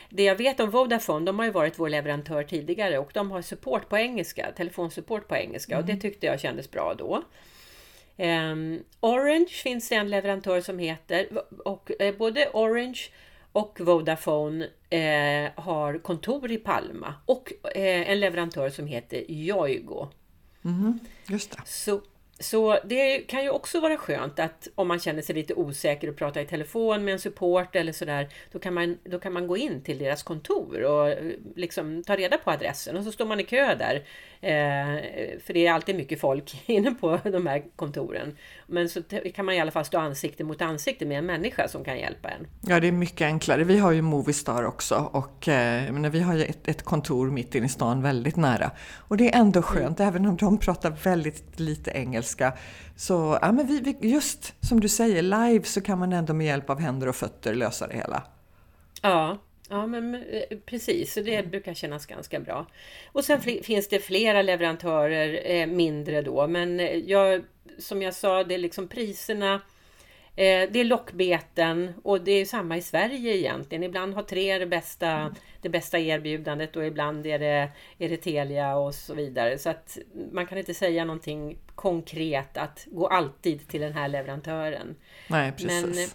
det 0.08 0.22
jag 0.24 0.36
vet 0.36 0.60
om 0.60 0.70
Vodafone, 0.70 1.26
de 1.26 1.38
har 1.38 1.46
ju 1.46 1.52
varit 1.52 1.78
vår 1.78 1.88
leverantör 1.88 2.42
tidigare 2.42 2.98
och 2.98 3.10
de 3.14 3.30
har 3.30 3.42
support 3.42 3.88
på 3.88 3.98
engelska, 3.98 4.46
telefonsupport 4.56 5.28
på 5.28 5.36
engelska. 5.36 5.74
Mm. 5.74 5.82
Och 5.82 5.86
det 5.86 5.92
mm. 5.92 6.00
tyckte 6.00 6.26
jag 6.26 6.40
kändes 6.40 6.70
bra 6.70 6.94
då. 6.98 7.22
Um, 8.20 8.84
Orange 9.00 9.48
finns 9.48 9.88
det 9.88 9.94
en 9.94 10.10
leverantör 10.10 10.60
som 10.60 10.78
heter 10.78 11.28
och 11.64 11.90
eh, 12.00 12.16
både 12.16 12.48
Orange 12.52 13.00
och 13.52 13.80
Vodafone 13.80 14.68
eh, 14.90 15.50
har 15.54 15.98
kontor 15.98 16.50
i 16.50 16.56
Palma 16.56 17.14
och 17.26 17.52
eh, 17.76 18.10
en 18.10 18.20
leverantör 18.20 18.70
som 18.70 18.86
heter 18.86 19.30
Yoigo. 19.30 20.08
Mm, 20.64 20.98
just 21.28 21.50
det. 21.50 21.62
Så 21.66 22.00
så 22.40 22.78
det 22.84 23.18
kan 23.18 23.42
ju 23.42 23.50
också 23.50 23.80
vara 23.80 23.96
skönt 23.96 24.38
att 24.38 24.68
om 24.74 24.88
man 24.88 24.98
känner 24.98 25.22
sig 25.22 25.34
lite 25.34 25.54
osäker 25.54 26.08
och 26.08 26.16
pratar 26.16 26.40
i 26.40 26.46
telefon 26.46 27.04
med 27.04 27.12
en 27.12 27.18
support 27.18 27.76
eller 27.76 27.92
sådär, 27.92 28.28
då 28.52 28.58
kan 28.58 28.74
man, 28.74 28.98
då 29.04 29.18
kan 29.18 29.32
man 29.32 29.46
gå 29.46 29.56
in 29.56 29.82
till 29.82 29.98
deras 29.98 30.22
kontor 30.22 30.82
och 30.82 31.08
eh, 31.08 31.32
liksom 31.56 32.04
ta 32.04 32.16
reda 32.16 32.38
på 32.38 32.50
adressen 32.50 32.96
och 32.96 33.04
så 33.04 33.12
står 33.12 33.26
man 33.26 33.40
i 33.40 33.44
kö 33.44 33.74
där. 33.74 33.94
Eh, 34.40 35.40
för 35.40 35.52
det 35.52 35.66
är 35.66 35.72
alltid 35.72 35.96
mycket 35.96 36.20
folk 36.20 36.54
inne 36.66 36.94
på 36.94 37.20
de 37.24 37.46
här 37.46 37.64
kontoren. 37.76 38.36
Men 38.70 38.88
så 38.88 39.02
kan 39.34 39.44
man 39.44 39.54
i 39.54 39.60
alla 39.60 39.70
fall 39.70 39.84
stå 39.84 39.98
ansikte 39.98 40.44
mot 40.44 40.62
ansikte 40.62 41.06
med 41.06 41.18
en 41.18 41.26
människa 41.26 41.68
som 41.68 41.84
kan 41.84 41.98
hjälpa 41.98 42.28
en. 42.28 42.46
Ja, 42.60 42.80
det 42.80 42.88
är 42.88 42.92
mycket 42.92 43.20
enklare. 43.20 43.64
Vi 43.64 43.78
har 43.78 43.92
ju 43.92 44.02
Movistar 44.02 44.64
också 44.64 45.10
och 45.12 45.48
eh, 45.48 45.92
menar, 45.92 46.10
vi 46.10 46.20
har 46.20 46.34
ju 46.34 46.44
ett, 46.44 46.68
ett, 46.68 46.82
kontor 46.82 47.30
mitt 47.30 47.54
inne 47.54 47.66
i 47.66 47.68
stan 47.68 48.02
väldigt 48.02 48.36
nära. 48.36 48.70
Och 48.96 49.16
det 49.16 49.34
är 49.34 49.40
ändå 49.40 49.62
skönt, 49.62 50.00
mm. 50.00 50.08
även 50.08 50.26
om 50.26 50.36
de 50.36 50.58
pratar 50.58 50.90
väldigt 50.90 51.60
lite 51.60 51.90
engelska. 51.90 52.52
Så 52.96 53.38
ja, 53.42 53.52
men 53.52 53.66
vi, 53.66 53.80
vi, 53.80 54.08
just 54.08 54.54
som 54.60 54.80
du 54.80 54.88
säger, 54.88 55.22
live 55.22 55.64
så 55.64 55.80
kan 55.80 55.98
man 55.98 56.12
ändå 56.12 56.34
med 56.34 56.46
hjälp 56.46 56.70
av 56.70 56.80
händer 56.80 57.06
och 57.08 57.16
fötter 57.16 57.54
lösa 57.54 57.86
det 57.86 57.96
hela. 57.96 58.22
Ja, 59.02 59.38
Ja, 59.68 59.86
men 59.86 60.14
eh, 60.14 60.58
precis. 60.66 61.12
Så 61.12 61.20
det 61.20 61.34
mm. 61.34 61.50
brukar 61.50 61.74
kännas 61.74 62.06
ganska 62.06 62.40
bra. 62.40 62.66
Och 63.12 63.24
sen 63.24 63.40
finns 63.40 63.88
det 63.88 63.98
flera 63.98 64.42
leverantörer, 64.42 65.40
eh, 65.44 65.66
mindre 65.66 66.22
då, 66.22 66.46
men 66.46 66.80
eh, 66.80 66.96
jag, 66.96 67.42
som 67.78 68.02
jag 68.02 68.14
sa, 68.14 68.44
det 68.44 68.54
är 68.54 68.58
liksom 68.58 68.88
priserna. 68.88 69.60
Eh, 70.38 70.70
det 70.70 70.80
är 70.80 70.84
lockbeten 70.84 71.92
och 72.02 72.20
det 72.20 72.32
är 72.32 72.44
samma 72.44 72.76
i 72.76 72.82
Sverige 72.82 73.36
egentligen. 73.36 73.84
Ibland 73.84 74.14
har 74.14 74.22
tre 74.22 74.58
det 74.58 74.66
bästa, 74.66 75.10
mm. 75.10 75.34
det 75.62 75.68
bästa 75.68 75.98
erbjudandet 75.98 76.76
och 76.76 76.86
ibland 76.86 77.26
är 77.26 77.38
det, 77.38 77.70
är 77.98 78.08
det 78.08 78.16
Telia 78.16 78.76
och 78.76 78.94
så 78.94 79.14
vidare. 79.14 79.58
Så 79.58 79.70
att 79.70 79.98
man 80.32 80.46
kan 80.46 80.58
inte 80.58 80.74
säga 80.74 81.04
någonting 81.04 81.58
konkret 81.74 82.56
att 82.56 82.86
gå 82.90 83.06
alltid 83.06 83.68
till 83.68 83.80
den 83.80 83.92
här 83.92 84.08
leverantören. 84.08 84.96
Nej, 85.28 85.52
precis. 85.52 85.96
Men, 85.96 86.08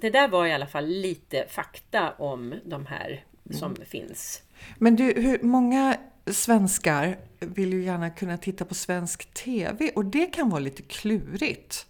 det 0.00 0.10
där 0.10 0.28
var 0.28 0.46
i 0.46 0.52
alla 0.52 0.66
fall 0.66 0.86
lite 0.86 1.46
fakta 1.48 2.12
om 2.12 2.54
de 2.64 2.86
här 2.86 3.24
som 3.50 3.72
mm. 3.72 3.86
finns. 3.86 4.42
Men 4.78 4.96
du, 4.96 5.04
hur 5.04 5.42
många 5.42 5.96
svenskar 6.26 7.18
vill 7.40 7.72
ju 7.72 7.82
gärna 7.82 8.10
kunna 8.10 8.38
titta 8.38 8.64
på 8.64 8.74
svensk 8.74 9.34
TV 9.34 9.90
och 9.94 10.04
det 10.04 10.26
kan 10.26 10.50
vara 10.50 10.60
lite 10.60 10.82
klurigt. 10.82 11.86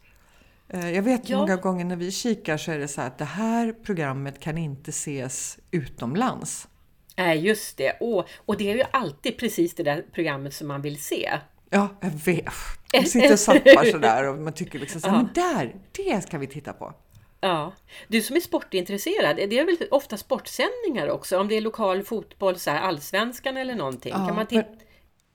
Eh, 0.69 0.91
jag 0.91 1.03
vet 1.03 1.29
ja. 1.29 1.39
många 1.39 1.57
gånger 1.57 1.85
när 1.85 1.97
vi 1.97 2.11
kikar 2.11 2.57
så 2.57 2.73
är 2.73 2.79
det 2.79 2.89
så 2.89 3.01
att 3.01 3.19
det 3.19 3.25
här 3.25 3.73
programmet 3.83 4.41
kan 4.41 4.59
inte 4.59 4.91
ses 4.91 5.59
utomlands. 5.71 6.69
Nej, 7.17 7.47
just 7.47 7.77
det. 7.77 7.93
Och, 8.01 8.29
och 8.37 8.57
det 8.57 8.71
är 8.71 8.77
ju 8.77 8.85
alltid 8.91 9.39
precis 9.39 9.75
det 9.75 9.83
där 9.83 10.05
programmet 10.13 10.55
som 10.55 10.69
man 10.69 10.83
vill 10.83 11.03
se. 11.03 11.31
Ja, 11.71 11.89
jag 12.01 12.11
vet. 12.11 12.45
Man 12.95 13.05
sitter 13.07 13.33
och 13.33 13.39
zappar 13.39 13.91
sådär 13.91 14.29
och 14.29 14.39
man 14.39 14.53
tycker 14.53 14.79
liksom 14.79 15.01
så 15.01 15.09
här, 15.09 15.17
men 15.17 15.29
där, 15.35 15.75
det 15.97 16.23
ska 16.23 16.39
vi 16.39 16.47
titta 16.47 16.73
på. 16.73 16.95
Ja, 17.41 17.73
du 18.09 18.23
som 18.23 18.37
är 18.37 18.41
sportintresserad, 18.41 19.37
det 19.37 19.59
är 19.59 19.65
väl 19.65 19.77
ofta 19.91 20.17
sportsändningar 20.17 21.09
också? 21.09 21.39
Om 21.39 21.49
det 21.49 21.57
är 21.57 21.61
lokal 21.61 22.03
fotboll, 22.03 22.59
så 22.59 22.71
här, 22.71 22.81
allsvenskan 22.81 23.57
eller 23.57 23.75
någonting? 23.75 24.13
Ja, 24.13 24.27
kan 24.27 24.37
man 24.37 24.47
men, 24.51 24.65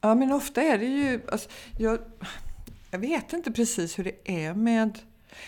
ja, 0.01 0.15
men 0.15 0.31
ofta 0.31 0.61
är 0.61 0.77
det 0.77 0.85
ju... 0.85 1.21
Alltså, 1.31 1.49
jag, 1.77 1.99
jag 2.91 2.99
vet 2.99 3.33
inte 3.33 3.51
precis 3.51 3.99
hur 3.99 4.03
det 4.03 4.45
är 4.45 4.53
med... 4.53 4.99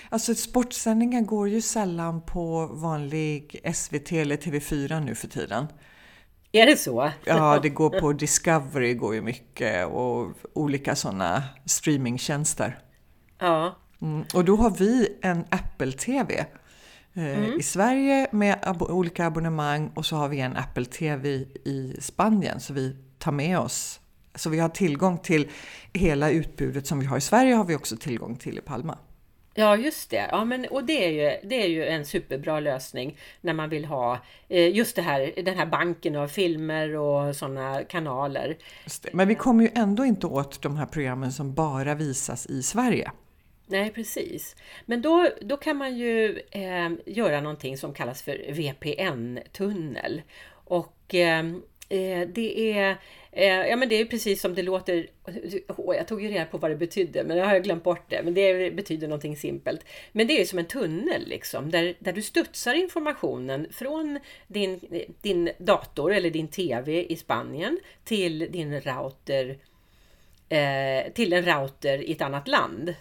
Alltså 0.10 0.36
sportsändningar 0.36 1.22
går 1.22 1.50
ju 1.50 1.62
sällan 1.62 2.22
på 2.22 2.68
vanlig 2.68 3.62
SVT 3.76 4.12
eller 4.12 4.38
TV4 4.38 5.06
nu 5.06 5.16
för 5.16 5.28
tiden. 5.28 5.68
Är 6.52 6.66
det 6.66 6.78
så? 6.78 7.12
Ja, 7.26 7.60
det 7.64 7.70
går 7.70 8.00
på 8.00 8.14
Discovery 8.14 8.94
går 8.94 9.16
ju 9.16 9.22
mycket 9.22 9.88
och 9.88 10.32
olika 10.54 10.96
sådana 10.96 11.44
streamingtjänster. 11.66 12.80
Ja. 13.40 13.76
Mm, 14.02 14.26
och 14.34 14.46
då 14.46 14.56
har 14.56 14.70
vi 14.70 15.18
en 15.22 15.46
Apple 15.50 15.92
TV 15.92 16.46
eh, 17.14 17.38
mm. 17.38 17.60
i 17.60 17.64
Sverige 17.64 18.28
med 18.32 18.60
ab 18.62 18.82
olika 18.82 19.26
abonnemang 19.26 19.92
och 19.94 20.06
så 20.06 20.16
har 20.16 20.28
vi 20.28 20.40
en 20.40 20.58
Apple 20.58 20.86
TV 20.86 21.30
i 21.66 21.96
Spanien 22.00 22.60
så 22.60 22.74
vi 22.74 22.96
tar 23.20 23.32
med 23.32 23.60
oss. 23.60 24.00
Så 24.36 24.50
vi 24.50 24.60
har 24.60 24.70
tillgång 24.70 25.18
till 25.18 25.50
hela 25.94 26.30
utbudet 26.30 26.88
som 26.88 27.00
vi 27.00 27.06
har 27.06 27.18
i 27.18 27.22
Sverige 27.22 27.54
har 27.54 27.66
vi 27.66 27.76
också 27.76 27.98
tillgång 27.98 28.36
till 28.36 28.58
i 28.58 28.62
Palma. 28.62 28.98
Ja, 29.58 29.76
just 29.76 30.10
det. 30.10 30.28
Ja, 30.32 30.46
men, 30.46 30.66
och 30.66 30.84
det 30.84 31.06
är, 31.06 31.10
ju, 31.10 31.50
det 31.50 31.64
är 31.64 31.68
ju 31.68 31.86
en 31.86 32.06
superbra 32.06 32.60
lösning 32.60 33.18
när 33.42 33.54
man 33.54 33.70
vill 33.70 33.86
ha 33.86 34.20
eh, 34.48 34.76
just 34.76 34.96
det 34.96 35.02
här, 35.02 35.34
den 35.46 35.58
här 35.58 35.66
banken 35.66 36.16
av 36.16 36.28
filmer 36.28 36.96
och 36.96 37.36
sådana 37.36 37.84
kanaler. 37.84 38.58
Men 39.14 39.28
vi 39.28 39.36
kommer 39.36 39.64
ju 39.64 39.70
ändå 39.76 40.06
inte 40.06 40.28
åt 40.28 40.62
de 40.62 40.78
här 40.78 40.86
programmen 40.86 41.32
som 41.32 41.54
bara 41.54 41.96
visas 41.96 42.46
i 42.46 42.64
Sverige. 42.64 43.12
Nej, 43.68 43.92
precis. 43.92 44.56
Men 44.86 45.02
då, 45.02 45.30
då 45.42 45.58
kan 45.58 45.78
man 45.78 45.98
ju 45.98 46.42
eh, 46.52 46.92
göra 47.06 47.42
någonting 47.42 47.78
som 47.78 47.94
kallas 47.94 48.22
för 48.22 48.52
VPN-tunnel. 48.52 50.22
Och 50.50 51.14
ehm, 51.14 51.64
eh, 51.90 52.28
det 52.28 52.72
är 52.72 52.98
eh, 53.32 53.68
Ja 53.68 53.76
men 53.76 53.90
det 53.90 53.96
är 53.96 54.06
precis 54.06 54.42
som 54.42 54.56
det 54.56 54.62
låter. 54.62 55.08
Oh, 55.68 55.96
jag 55.96 56.08
tog 56.08 56.24
ju 56.24 56.30
reda 56.30 56.46
på 56.46 56.58
vad 56.58 56.72
det 56.72 56.76
betydde 56.76 57.24
men 57.24 57.38
jag 57.38 57.46
har 57.46 57.60
glömt 57.60 57.84
bort 57.84 58.10
det. 58.10 58.22
Men 58.24 58.34
det 58.34 58.72
betyder 58.76 59.08
någonting 59.08 59.38
simpelt. 59.38 59.86
Men 60.12 60.28
det 60.28 60.42
är 60.42 60.46
som 60.46 60.60
en 60.60 60.66
tunnel 60.66 61.28
liksom 61.28 61.72
där, 61.72 61.96
där 62.00 62.14
du 62.14 62.22
studsar 62.22 62.74
informationen 62.74 63.68
från 63.72 64.20
din, 64.48 64.80
din 65.22 65.50
dator 65.58 66.14
eller 66.14 66.30
din 66.30 66.48
TV 66.48 67.04
i 67.04 67.16
Spanien 67.16 67.80
till 68.04 68.52
din 68.52 68.82
router 68.82 69.58
eh, 70.50 71.14
till 71.14 71.34
en 71.34 71.46
router 71.46 71.98
i 71.98 72.12
ett 72.12 72.22
annat 72.22 72.48
land. 72.48 72.96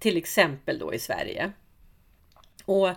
Till 0.00 0.16
exempel 0.16 0.78
då 0.78 0.94
i 0.94 0.98
Sverige. 0.98 1.52
Och 2.64 2.88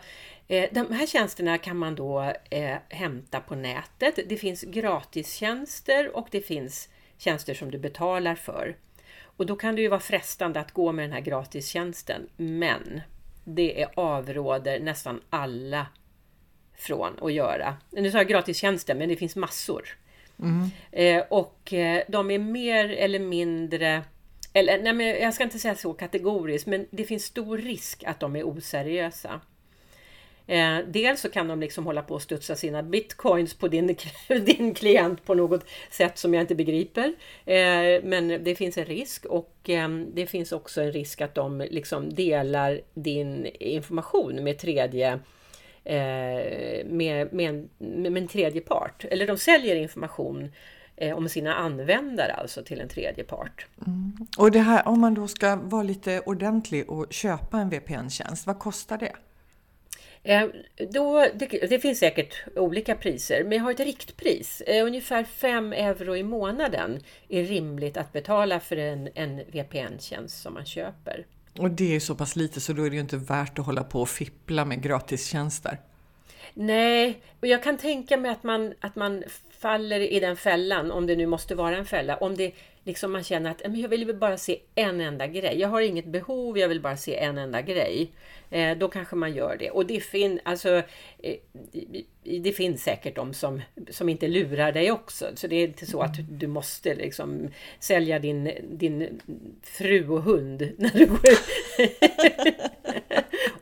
Eh, 0.47 0.69
de 0.71 0.91
här 0.91 1.07
tjänsterna 1.07 1.57
kan 1.57 1.77
man 1.77 1.95
då 1.95 2.33
eh, 2.49 2.77
hämta 2.89 3.39
på 3.39 3.55
nätet. 3.55 4.19
Det 4.29 4.37
finns 4.37 4.61
gratistjänster 4.61 6.15
och 6.15 6.27
det 6.31 6.41
finns 6.41 6.89
tjänster 7.17 7.53
som 7.53 7.71
du 7.71 7.77
betalar 7.77 8.35
för. 8.35 8.75
Och 9.37 9.45
då 9.45 9.55
kan 9.55 9.75
det 9.75 9.81
ju 9.81 9.87
vara 9.87 9.99
frestande 9.99 10.59
att 10.59 10.71
gå 10.71 10.91
med 10.91 11.05
den 11.05 11.11
här 11.11 11.21
gratistjänsten, 11.21 12.29
men 12.37 13.01
det 13.43 13.81
är 13.81 13.89
avråder 13.95 14.79
nästan 14.79 15.21
alla 15.29 15.87
från 16.77 17.19
att 17.21 17.33
göra. 17.33 17.77
Nu 17.89 18.11
sa 18.11 18.17
jag 18.17 18.27
gratistjänster, 18.27 18.95
men 18.95 19.09
det 19.09 19.15
finns 19.15 19.35
massor. 19.35 19.97
Mm. 20.39 20.69
Eh, 20.91 21.23
och 21.29 21.73
eh, 21.73 22.03
de 22.07 22.31
är 22.31 22.39
mer 22.39 22.89
eller 22.89 23.19
mindre 23.19 24.03
eller, 24.53 24.77
nej, 24.77 24.93
men 24.93 25.07
jag 25.07 25.33
ska 25.33 25.43
inte 25.43 25.59
säga 25.59 25.75
så 25.75 25.93
kategoriskt, 25.93 26.67
men 26.67 26.87
det 26.91 27.03
finns 27.03 27.23
stor 27.23 27.57
risk 27.57 28.03
att 28.03 28.19
de 28.19 28.35
är 28.35 28.43
oseriösa. 28.43 29.41
Eh, 30.47 30.77
dels 30.87 31.21
så 31.21 31.29
kan 31.29 31.47
de 31.47 31.59
liksom 31.59 31.85
hålla 31.85 32.01
på 32.01 32.15
att 32.15 32.21
studsa 32.21 32.55
sina 32.55 32.83
bitcoins 32.83 33.53
på 33.53 33.67
din, 33.67 33.95
din 34.27 34.73
klient 34.73 35.25
på 35.25 35.33
något 35.33 35.65
sätt 35.91 36.17
som 36.17 36.33
jag 36.33 36.41
inte 36.41 36.55
begriper. 36.55 37.13
Eh, 37.45 38.03
men 38.03 38.43
det 38.43 38.55
finns 38.55 38.77
en 38.77 38.85
risk 38.85 39.25
och 39.25 39.69
eh, 39.69 39.89
det 40.13 40.25
finns 40.25 40.51
också 40.51 40.81
en 40.81 40.91
risk 40.91 41.21
att 41.21 41.35
de 41.35 41.67
liksom 41.71 42.13
delar 42.13 42.81
din 42.93 43.45
information 43.59 44.43
med 44.43 44.57
tredje 44.57 45.19
eh, 45.83 46.85
med, 46.85 47.33
med, 47.33 47.49
en, 47.49 47.69
med 47.77 48.17
en 48.17 48.27
tredje 48.27 48.61
part. 48.61 49.05
Eller 49.05 49.27
de 49.27 49.37
säljer 49.37 49.75
information 49.75 50.51
eh, 50.95 51.17
om 51.17 51.29
sina 51.29 51.55
användare 51.55 52.33
alltså 52.33 52.63
till 52.63 52.81
en 52.81 52.89
tredje 52.89 53.23
part. 53.23 53.65
Mm. 53.87 54.27
Och 54.37 54.51
det 54.51 54.59
här 54.59 54.87
om 54.87 55.01
man 55.01 55.13
då 55.13 55.27
ska 55.27 55.55
vara 55.55 55.83
lite 55.83 56.19
ordentlig 56.19 56.89
och 56.89 57.13
köpa 57.13 57.59
en 57.59 57.69
VPN-tjänst, 57.69 58.47
vad 58.47 58.59
kostar 58.59 58.97
det? 58.97 59.15
Eh, 60.23 60.47
då, 60.89 61.27
det, 61.35 61.67
det, 61.69 61.79
finns 61.79 61.99
säkert 61.99 62.35
olika 62.55 62.95
priser, 62.95 63.43
men 63.43 63.57
jag 63.57 63.63
har 63.63 63.71
ett 63.71 63.79
riktpris. 63.79 64.61
Eh, 64.61 64.85
ungefär 64.85 65.23
5 65.23 65.73
euro 65.73 66.15
i 66.15 66.23
månaden 66.23 66.99
är 67.29 67.43
rimligt 67.43 67.97
att 67.97 68.13
betala 68.13 68.59
för 68.59 68.77
en, 68.77 69.09
en 69.15 69.37
VPN-tjänst 69.37 70.41
som 70.41 70.53
man 70.53 70.65
köper. 70.65 71.25
Och 71.59 71.71
det 71.71 71.95
är 71.95 71.99
så 71.99 72.15
pass 72.15 72.35
lite 72.35 72.61
så 72.61 72.73
då 72.73 72.83
är 72.83 72.89
det 72.89 72.95
ju 72.95 73.01
inte 73.01 73.17
värt 73.17 73.59
att 73.59 73.65
hålla 73.65 73.83
på 73.83 74.01
och 74.01 74.09
fippla 74.09 74.65
med 74.65 74.81
gratistjänster. 74.81 75.79
Nej, 76.53 77.21
och 77.39 77.47
jag 77.47 77.63
kan 77.63 77.77
tänka 77.77 78.17
mig 78.17 78.31
att 78.31 78.43
man, 78.43 78.73
att 78.79 78.95
man 78.95 79.23
faller 79.63 79.99
i 79.99 80.19
den 80.19 80.37
fällan, 80.37 80.91
om 80.91 81.07
det 81.07 81.15
nu 81.15 81.25
måste 81.25 81.55
vara 81.55 81.77
en 81.77 81.85
fälla, 81.85 82.17
om 82.17 82.35
det 82.35 82.51
liksom 82.83 83.11
man 83.11 83.23
känner 83.23 83.51
att 83.51 83.61
jag 83.75 83.89
vill 83.89 84.15
bara 84.15 84.37
se 84.37 84.59
en 84.75 85.01
enda 85.01 85.27
grej. 85.27 85.59
Jag 85.59 85.67
har 85.67 85.81
inget 85.81 86.05
behov, 86.05 86.57
jag 86.57 86.67
vill 86.67 86.81
bara 86.81 86.97
se 86.97 87.17
en 87.17 87.37
enda 87.37 87.61
grej. 87.61 88.11
Eh, 88.49 88.77
då 88.77 88.87
kanske 88.87 89.15
man 89.15 89.33
gör 89.33 89.57
det. 89.59 89.71
Och 89.71 89.85
det, 89.85 89.99
fin 89.99 90.39
alltså, 90.43 90.81
eh, 91.23 91.35
det 92.23 92.51
finns 92.51 92.83
säkert 92.83 93.15
de 93.15 93.33
som, 93.33 93.61
som 93.89 94.09
inte 94.09 94.27
lurar 94.27 94.71
dig 94.71 94.91
också. 94.91 95.25
Så 95.35 95.47
det 95.47 95.55
är 95.55 95.67
inte 95.67 95.85
så 95.85 96.01
att 96.01 96.15
du 96.29 96.47
måste 96.47 96.95
liksom 96.95 97.49
sälja 97.79 98.19
din, 98.19 98.51
din 98.63 99.21
fru 99.63 100.09
och 100.09 100.23
hund 100.23 100.71
när 100.77 100.91
du 100.93 101.05
går 101.05 101.19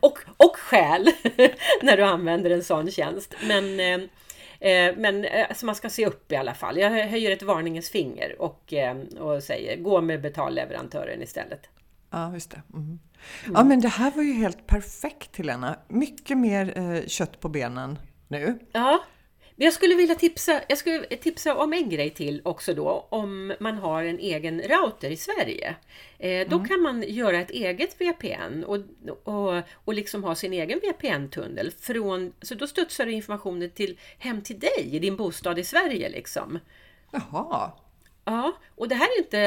och, 0.00 0.18
och 0.36 0.56
själ 0.56 1.04
när 1.82 1.96
du 1.96 2.02
använder 2.02 2.50
en 2.50 2.64
sån 2.64 2.90
tjänst. 2.90 3.34
Men 3.42 3.80
Eh, 3.80 4.08
men 4.96 5.26
alltså 5.48 5.66
man 5.66 5.74
ska 5.74 5.90
se 5.90 6.06
upp 6.06 6.32
i 6.32 6.36
alla 6.36 6.54
fall. 6.54 6.78
Jag 6.78 6.90
höjer 6.90 7.30
ett 7.30 7.42
varningens 7.42 7.90
finger 7.90 8.42
och, 8.42 8.72
eh, 8.72 8.96
och 8.96 9.42
säger 9.42 9.76
gå 9.76 10.00
med 10.00 10.20
betalleverantören 10.20 11.22
istället. 11.22 11.68
Ja, 12.10 12.32
just 12.32 12.50
det. 12.50 12.62
Mm. 12.74 12.98
Ja, 13.54 13.64
men 13.64 13.80
det 13.80 13.88
här 13.88 14.10
var 14.10 14.22
ju 14.22 14.32
helt 14.32 14.66
perfekt 14.66 15.36
Helena. 15.36 15.76
Mycket 15.88 16.38
mer 16.38 16.78
eh, 16.78 17.06
kött 17.06 17.40
på 17.40 17.48
benen 17.48 17.98
nu. 18.28 18.58
Ja, 18.72 18.98
jag 19.62 19.72
skulle 19.72 19.94
vilja 19.94 20.14
tipsa, 20.14 20.60
jag 20.68 20.78
skulle 20.78 21.06
tipsa 21.06 21.54
om 21.54 21.72
en 21.72 21.88
grej 21.88 22.10
till 22.10 22.42
också 22.44 22.74
då, 22.74 23.06
om 23.10 23.54
man 23.60 23.78
har 23.78 24.04
en 24.04 24.18
egen 24.18 24.60
router 24.60 25.10
i 25.10 25.16
Sverige. 25.16 25.74
Eh, 26.18 26.48
då 26.48 26.56
mm. 26.56 26.68
kan 26.68 26.80
man 26.80 27.02
göra 27.02 27.40
ett 27.40 27.50
eget 27.50 28.00
VPN 28.00 28.64
och, 28.64 28.78
och, 29.24 29.62
och 29.84 29.94
liksom 29.94 30.24
ha 30.24 30.34
sin 30.34 30.52
egen 30.52 30.78
VPN-tunnel. 30.78 31.72
Från, 31.80 32.32
så 32.42 32.54
då 32.54 32.66
studsar 32.66 33.06
du 33.06 33.12
informationen 33.12 33.70
till, 33.70 33.98
hem 34.18 34.42
till 34.42 34.58
dig 34.58 34.88
i 34.92 34.98
din 34.98 35.16
bostad 35.16 35.58
i 35.58 35.64
Sverige. 35.64 36.08
Liksom. 36.08 36.58
Jaha, 37.10 37.72
Ja, 38.24 38.52
och 38.74 38.88
det 38.88 38.94
här 38.94 39.08
är 39.16 39.18
inte, 39.18 39.40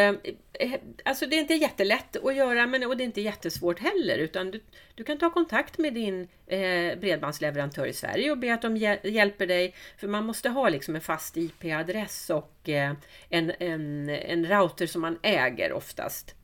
eh, 0.54 0.74
eh, 0.74 0.80
alltså 1.06 1.26
det 1.26 1.36
är 1.36 1.40
inte 1.40 1.54
jättelätt 1.54 2.26
att 2.26 2.36
göra 2.36 2.68
men, 2.68 2.84
och 2.84 2.98
det 2.98 3.04
är 3.04 3.06
inte 3.06 3.22
jättesvårt 3.22 3.80
heller 3.80 4.18
utan 4.18 4.52
du, 4.52 4.62
du 4.96 5.04
kan 5.04 5.18
ta 5.18 5.30
kontakt 5.30 5.78
med 5.78 5.94
din 5.94 6.28
eh, 6.48 7.00
bredbandsleverantör 7.00 7.86
i 7.86 7.94
Sverige 7.94 8.32
och 8.32 8.38
be 8.38 8.54
att 8.54 8.62
de 8.62 8.78
hjälper 9.04 9.48
dig. 9.48 9.76
För 9.98 10.08
man 10.08 10.26
måste 10.26 10.50
ha 10.50 10.70
liksom 10.70 10.96
en 10.96 11.02
fast 11.02 11.38
IP-adress 11.38 12.30
och 12.30 12.70
eh, 12.70 12.94
en, 13.30 13.52
en, 13.60 14.10
en 14.10 14.46
router 14.46 14.88
som 14.88 15.02
man 15.02 15.20
äger 15.22 15.74
oftast. 15.74 16.36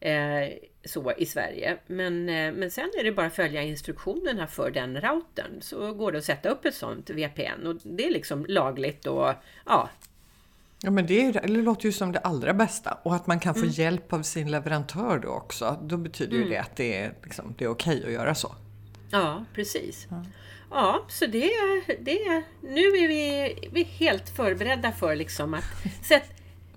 Eh, 0.00 0.48
så 0.84 1.12
i 1.18 1.26
Sverige. 1.26 1.78
Men, 1.86 2.28
eh, 2.28 2.52
men 2.52 2.70
sen 2.70 2.90
är 2.98 3.04
det 3.04 3.12
bara 3.12 3.26
att 3.26 3.34
följa 3.34 3.62
instruktionerna 3.62 4.46
för 4.46 4.70
den 4.70 5.00
routern 5.00 5.60
så 5.60 5.92
går 5.92 6.12
det 6.12 6.18
att 6.18 6.24
sätta 6.24 6.48
upp 6.48 6.64
ett 6.64 6.74
sånt 6.74 7.10
VPN 7.10 7.66
och 7.66 7.76
det 7.82 8.06
är 8.06 8.10
liksom 8.10 8.46
lagligt 8.48 9.06
och 9.06 9.32
ja, 9.66 9.90
Ja, 10.82 10.90
men 10.90 11.06
det, 11.06 11.24
är, 11.24 11.32
det 11.32 11.48
låter 11.48 11.86
ju 11.86 11.92
som 11.92 12.12
det 12.12 12.18
allra 12.18 12.54
bästa. 12.54 12.98
Och 13.02 13.14
att 13.14 13.26
man 13.26 13.40
kan 13.40 13.54
få 13.54 13.60
mm. 13.60 13.72
hjälp 13.72 14.12
av 14.12 14.22
sin 14.22 14.50
leverantör 14.50 15.18
då 15.18 15.28
också. 15.28 15.78
Då 15.82 15.96
betyder 15.96 16.36
mm. 16.36 16.44
ju 16.44 16.54
det 16.54 16.58
att 16.58 16.76
det 16.76 16.98
är, 16.98 17.14
liksom, 17.22 17.54
är 17.58 17.68
okej 17.68 18.04
att 18.06 18.12
göra 18.12 18.34
så. 18.34 18.54
Ja, 19.10 19.44
precis. 19.54 20.06
Ja, 20.10 20.24
ja 20.70 21.04
så 21.08 21.26
det, 21.26 21.50
det, 22.00 22.42
nu 22.62 22.80
är 22.80 23.08
vi, 23.08 23.68
vi 23.72 23.80
är 23.80 23.84
helt 23.84 24.28
förberedda 24.36 24.92
för 24.92 25.16
liksom 25.16 25.54
att 25.54 25.64
sätta 26.02 26.26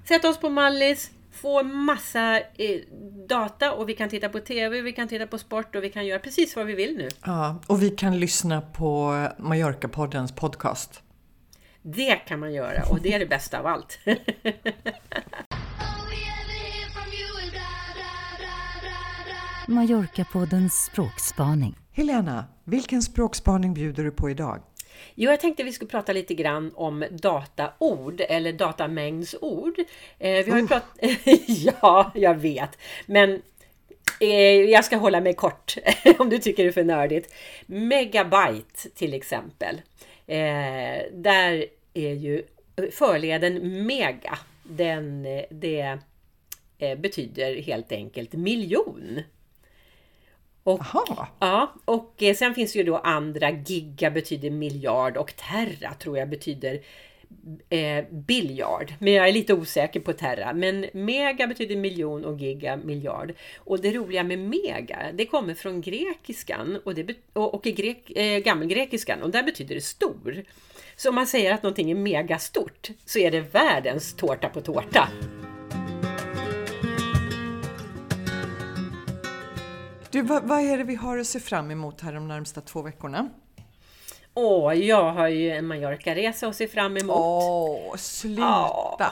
sätt 0.10 0.26
oss 0.26 0.40
på 0.40 0.50
Mallis, 0.50 1.12
få 1.32 1.64
massa 1.64 2.40
eh, 2.40 2.80
data 3.28 3.74
och 3.74 3.90
vi 3.90 3.94
kan 3.94 4.10
titta 4.10 4.30
på 4.30 4.40
TV, 4.40 4.82
vi 4.82 4.92
kan 4.92 5.08
titta 5.08 5.28
på 5.28 5.38
sport 5.38 5.76
och 5.76 5.84
vi 5.84 5.90
kan 5.90 6.06
göra 6.06 6.20
precis 6.20 6.56
vad 6.56 6.66
vi 6.66 6.74
vill 6.74 6.98
nu. 6.98 7.10
Ja, 7.26 7.62
och 7.68 7.82
vi 7.82 7.90
kan 7.90 8.20
lyssna 8.20 8.62
på 8.62 9.12
Mallorca-poddens 9.38 10.36
podcast. 10.36 11.04
Det 11.82 12.16
kan 12.16 12.40
man 12.40 12.54
göra 12.54 12.84
och 12.90 13.02
det 13.02 13.14
är 13.14 13.20
det 13.20 13.26
bästa 13.26 13.60
av 13.60 13.68
allt. 13.68 14.00
Mallorca-poddens 19.68 20.86
språkspaning. 20.92 21.76
Helena, 21.92 22.46
vilken 22.64 23.02
språkspaning 23.02 23.74
bjuder 23.74 24.04
du 24.04 24.12
på 24.12 24.30
idag? 24.30 24.62
Jo, 25.16 25.32
jag 25.32 25.40
tänkte 25.40 25.64
vi 25.64 25.72
skulle 25.72 25.90
prata 25.90 26.14
lite 26.14 26.34
grann 26.34 26.72
om 26.76 27.06
dataord 27.12 28.22
eller 28.30 28.54
datamängdsord. 28.54 29.80
Eh, 30.20 30.46
vi 30.46 30.52
har 30.52 30.58
ju 30.58 30.64
uh. 30.64 30.68
pratat... 30.68 30.98
ja, 31.48 32.12
jag 32.16 32.36
vet. 32.36 32.78
Men 33.06 33.42
eh, 34.20 34.30
jag 34.52 34.86
ska 34.86 34.98
hålla 34.98 35.22
mig 35.22 35.34
kort 35.34 35.76
om 36.18 36.30
du 36.30 36.38
tycker 36.38 36.64
det 36.64 36.70
är 36.70 36.74
för 36.74 36.84
nördigt. 36.84 37.34
Megabyte 37.66 38.90
till 38.96 39.14
exempel. 39.14 39.82
Eh, 40.30 41.04
där 41.12 41.66
är 41.94 42.14
ju 42.14 42.44
förleden 42.92 43.86
mega. 43.86 44.40
Den, 44.64 45.24
det 45.50 46.00
eh, 46.78 47.00
betyder 47.00 47.62
helt 47.62 47.92
enkelt 47.92 48.34
miljon. 48.34 49.22
Och, 50.64 50.82
ja, 51.40 51.74
och 51.86 52.24
eh, 52.24 52.36
sen 52.36 52.56
finns 52.56 52.74
det 52.74 52.80
ju 52.80 52.86
då 52.86 52.98
andra. 52.98 53.52
Giga 53.52 54.12
betyder 54.12 54.50
miljard 54.50 55.18
och 55.18 55.34
terra 55.36 55.94
tror 55.94 56.18
jag 56.18 56.30
betyder 56.30 56.82
eh, 57.70 58.06
biljard. 58.12 58.94
Men 59.00 59.14
jag 59.14 59.28
är 59.28 59.34
lite 59.34 59.54
osäker 59.54 60.00
på 60.00 60.14
terra. 60.14 60.54
Men 60.54 60.86
mega 60.94 61.48
betyder 61.48 61.76
miljon 61.76 62.26
och 62.26 62.38
giga 62.38 62.78
miljard. 62.78 63.34
Och 63.58 63.82
det 63.82 63.92
roliga 63.92 64.24
med 64.24 64.40
mega, 64.40 65.00
det 65.14 65.26
kommer 65.26 65.54
från 65.54 65.82
grekiskan 65.82 66.80
och, 66.84 66.96
det, 66.96 67.16
och, 67.34 67.54
och 67.54 67.68
i 67.68 67.72
grek, 67.72 68.12
eh, 68.12 68.40
gammelgrekiskan 68.40 69.22
och 69.22 69.30
där 69.30 69.44
betyder 69.44 69.76
det 69.76 69.82
stor. 69.82 70.44
Så 70.96 71.10
om 71.10 71.16
man 71.16 71.28
säger 71.28 71.54
att 71.54 71.64
någonting 71.64 71.92
är 71.92 71.96
megastort 71.96 72.90
så 73.06 73.20
är 73.20 73.32
det 73.32 73.42
världens 73.42 74.16
tårta 74.16 74.50
på 74.50 74.62
tårta. 74.62 75.10
Du, 80.12 80.22
vad, 80.22 80.44
vad, 80.44 80.60
är 80.60 80.78
det 80.78 80.84
vi 80.84 80.96
har 80.96 81.18
att 81.18 81.28
se 81.28 81.40
fram 81.40 81.72
emot 81.72 82.02
här 82.02 82.14
de 82.14 82.28
närmsta 82.28 82.62
två 82.62 82.82
veckorna? 82.82 83.30
Åh, 84.42 84.74
jag 84.74 85.12
har 85.12 85.28
ju 85.28 85.52
en 85.52 85.66
Mallorca-resa 85.68 86.48
att 86.48 86.56
se 86.56 86.68
fram 86.68 86.98
emot. 86.98 87.16
Åh, 87.20 87.96
sluta! 87.98 89.12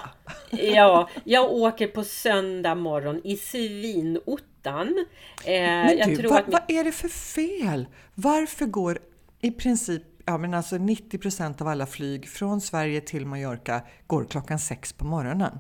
Ja, 0.50 1.10
jag 1.24 1.52
åker 1.52 1.88
på 1.88 2.04
söndag 2.04 2.76
morgon 2.76 3.22
i 3.24 3.38
svinottan. 3.38 5.06
Eh, 5.46 5.52
Men 5.62 5.98
jag 5.98 6.08
du, 6.10 6.16
tror 6.16 6.30
vad, 6.30 6.44
min- 6.44 6.52
vad 6.52 6.62
är 6.78 6.84
det 6.84 6.92
för 6.92 7.08
fel? 7.10 7.88
Varför 8.16 8.66
går 8.66 9.00
i 9.42 9.52
princip 9.52 10.04
ja, 10.26 10.38
men 10.38 10.54
alltså 10.54 10.78
90 10.78 11.18
procent 11.18 11.62
av 11.62 11.68
alla 11.68 11.86
flyg 11.86 12.30
från 12.30 12.62
Sverige 12.62 13.02
till 13.02 13.26
Mallorca 13.26 13.82
går 14.08 14.26
klockan 14.26 14.60
sex 14.60 14.94
på 14.94 15.06
morgonen? 15.06 15.60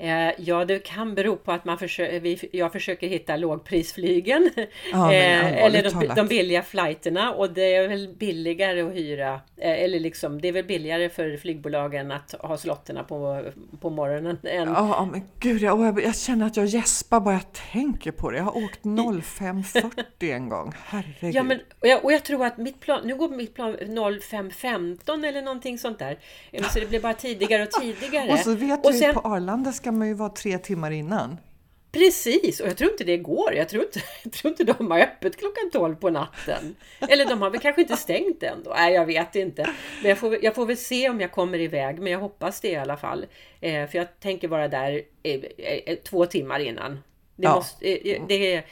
Eh, 0.00 0.32
Ja, 0.38 0.64
det 0.64 0.78
kan 0.78 1.14
bero 1.14 1.36
på 1.36 1.52
att 1.52 1.64
man 1.64 1.78
försöker, 1.78 2.56
jag 2.56 2.72
försöker 2.72 3.08
hitta 3.08 3.36
lågprisflygen. 3.36 4.50
Ja, 4.92 5.12
eh, 5.12 5.64
eller 5.64 5.82
de, 5.82 6.14
de 6.14 6.26
billiga 6.26 6.62
flighterna. 6.62 7.32
Och 7.32 7.50
det 7.50 7.74
är 7.74 7.88
väl 7.88 8.08
billigare 8.08 8.80
att 8.80 8.94
hyra. 8.94 9.40
Eh, 9.56 9.84
eller 9.84 10.00
liksom, 10.00 10.40
det 10.40 10.48
är 10.48 10.52
väl 10.52 10.64
billigare 10.64 11.08
för 11.08 11.36
flygbolagen 11.36 12.12
att 12.12 12.34
ha 12.38 12.56
slotterna 12.56 13.04
på, 13.04 13.44
på 13.80 13.90
morgonen 13.90 14.38
än... 14.42 14.68
Ja, 14.68 15.08
men 15.12 15.22
gud, 15.40 15.62
jag, 15.62 16.02
jag, 16.02 16.16
känner 16.16 16.46
att 16.46 16.56
jag 16.56 16.66
gäspar 16.66 17.20
bara 17.20 17.34
jag 17.34 17.52
tänker 17.72 18.10
på 18.10 18.30
det. 18.30 18.36
Jag 18.36 18.44
har 18.44 18.64
åkt 18.64 18.82
05.40 18.82 19.92
en 20.20 20.48
gång. 20.48 20.72
Herregud. 20.84 21.34
Ja, 21.34 21.42
men, 21.42 21.58
och, 21.80 21.88
jag, 21.88 22.04
och 22.04 22.12
jag 22.12 22.24
tror 22.24 22.46
att 22.46 22.58
mitt 22.58 22.80
plan, 22.80 23.00
nu 23.04 23.16
går 23.16 23.28
mitt 23.28 23.54
plan 23.54 23.76
05.15 23.76 25.26
eller 25.26 25.42
någonting 25.42 25.78
sånt 25.78 25.98
där. 25.98 26.18
Så 26.72 26.80
det 26.80 26.86
blir 26.86 27.00
bara 27.00 27.14
tidigare 27.14 27.62
och 27.62 27.70
tidigare. 27.70 28.32
och 28.32 28.38
så 28.38 28.54
vet 28.54 28.86
och 28.86 28.92
du, 28.92 28.98
sen, 28.98 29.14
på 29.14 29.20
Arlanda 29.20 29.72
ska 29.72 29.89
man 29.90 30.08
ju 30.08 30.14
vara 30.14 30.28
tre 30.30 30.58
timmar 30.58 30.90
innan. 30.90 31.36
Precis, 31.92 32.60
och 32.60 32.68
jag 32.68 32.76
tror 32.76 32.90
inte 32.90 33.04
det 33.04 33.16
går. 33.16 33.54
Jag 33.54 33.68
tror 33.68 33.84
inte, 33.84 34.00
jag 34.22 34.32
tror 34.32 34.50
inte 34.50 34.64
de 34.64 34.90
har 34.90 35.00
öppet 35.00 35.36
klockan 35.36 35.70
12 35.72 35.94
på 35.96 36.10
natten. 36.10 36.76
Eller 37.08 37.24
de 37.26 37.42
har 37.42 37.50
väl 37.50 37.60
kanske 37.60 37.82
inte 37.82 37.96
stängt 37.96 38.42
än 38.42 38.62
då. 38.64 38.70
Nej, 38.76 38.94
jag 38.94 39.06
vet 39.06 39.36
inte. 39.36 39.70
Men 40.02 40.08
jag 40.08 40.18
får, 40.18 40.44
jag 40.44 40.54
får 40.54 40.66
väl 40.66 40.76
se 40.76 41.08
om 41.08 41.20
jag 41.20 41.32
kommer 41.32 41.58
iväg, 41.58 41.98
men 41.98 42.12
jag 42.12 42.20
hoppas 42.20 42.60
det 42.60 42.68
i 42.68 42.76
alla 42.76 42.96
fall. 42.96 43.26
Eh, 43.60 43.86
för 43.88 43.98
jag 43.98 44.20
tänker 44.20 44.48
vara 44.48 44.68
där 44.68 45.02
eh, 45.22 45.40
eh, 45.58 45.96
två 45.96 46.26
timmar 46.26 46.60
innan. 46.60 46.92
Det, 47.36 47.46
Ja. 47.46 47.54
måste, 47.54 48.10
eh, 48.10 48.22
det, 48.28 48.62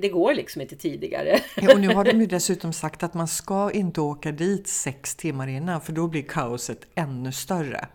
det 0.00 0.08
går 0.08 0.34
liksom 0.34 0.62
inte 0.62 0.76
tidigare. 0.76 1.38
Ja, 1.56 1.72
och 1.74 1.80
nu 1.80 1.88
har 1.88 2.04
de 2.12 2.20
ju 2.20 2.26
dessutom 2.26 2.72
sagt 2.72 3.02
att 3.02 3.14
man 3.14 3.28
ska 3.28 3.70
inte 3.70 4.00
åka 4.00 4.32
dit 4.32 4.68
sex 4.68 5.16
timmar 5.16 5.46
innan 5.48 5.80
för 5.80 5.92
då 5.92 6.06
blir 6.08 6.22
kaoset 6.22 6.86
ännu 6.94 7.32
större. 7.32 7.86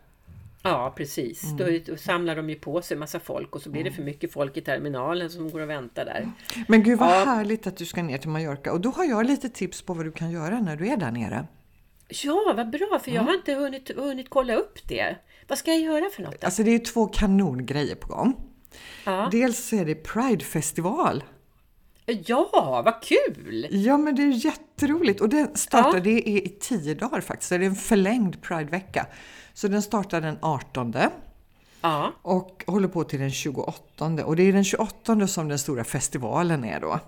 Ja, 0.64 0.94
precis. 0.98 1.44
Mm. 1.44 1.82
Då, 1.88 1.98
samlar 1.98 2.36
de 2.36 2.50
ju 2.50 2.56
på 2.56 2.82
sig 2.82 2.98
massa 2.98 3.20
folk 3.20 3.56
och 3.56 3.62
så 3.62 3.70
blir 3.70 3.84
det 3.84 3.92
för 3.92 4.04
mycket 4.04 4.32
folk 4.34 4.58
i 4.58 4.62
terminalen 4.62 5.30
som 5.30 5.50
går 5.52 5.60
och 5.60 5.70
väntar 5.70 6.06
där. 6.06 6.32
Men 6.68 6.84
gud 6.84 7.00
vad 7.00 7.10
Ja. 7.10 7.26
härligt 7.26 7.68
att 7.68 7.78
du 7.78 7.86
ska 7.86 8.04
ner 8.04 8.18
till 8.18 8.30
Mallorca 8.30 8.72
och 8.72 8.82
då 8.82 8.90
har 8.90 9.04
jag 9.06 9.26
lite 9.26 9.50
tips 9.50 9.82
på 9.82 9.94
vad 9.94 10.06
du 10.06 10.12
kan 10.12 10.32
göra 10.32 10.60
när 10.60 10.76
du 10.76 10.88
är 10.88 10.98
där 10.98 11.12
nere. 11.12 11.48
Ja, 12.24 12.54
vad 12.58 12.70
bra, 12.70 13.00
för 13.04 13.12
jag 13.12 13.22
har 13.22 13.34
inte 13.34 13.54
hunnit, 13.54 13.92
hunnit 13.96 14.30
kolla 14.30 14.56
upp 14.56 14.88
det. 14.88 15.16
Vad 15.48 15.58
ska 15.58 15.72
jag 15.72 15.80
göra 15.82 16.10
för 16.10 16.24
något? 16.24 16.42
Då? 16.42 16.46
Alltså 16.46 16.64
det 16.64 16.72
är 16.76 16.80
två 16.80 17.06
kanongrejer 17.06 17.96
på 17.96 18.08
gång. 18.08 18.36
Ja. 19.06 19.30
Dels 19.32 19.74
är 19.74 19.86
det 19.86 19.96
Pride-festival. 19.96 21.24
Ja, 22.06 22.82
vad 22.86 23.04
kul! 23.04 23.68
Ja 23.70 23.98
men 23.98 24.16
det 24.16 24.22
är 24.24 24.46
jätteroligt 24.46 25.22
och 25.22 25.30
den 25.30 25.56
startar, 25.58 25.94
Ja. 25.94 26.00
det 26.04 26.30
är 26.30 26.42
i 26.46 26.58
tio 26.60 26.94
dagar 26.96 27.22
faktiskt, 27.22 27.50
så 27.50 27.58
det 27.58 27.66
är 27.66 27.70
en 27.70 27.76
förlängd 27.76 28.42
Pride-vecka. 28.42 29.08
Så 29.60 29.68
den 29.68 29.82
startar 29.82 30.22
den 30.22 30.38
18 30.42 30.94
Ja, 31.82 32.12
och 32.22 32.64
håller 32.68 32.88
på 32.88 33.04
till 33.04 33.20
den 33.20 33.32
28 33.32 34.24
och 34.26 34.36
det 34.36 34.44
är 34.44 34.54
den 34.54 34.64
28 34.64 35.28
som 35.28 35.48
den 35.48 35.60
stora 35.60 35.84
festivalen 35.84 36.64
är 36.64 36.80
då. 36.80 37.00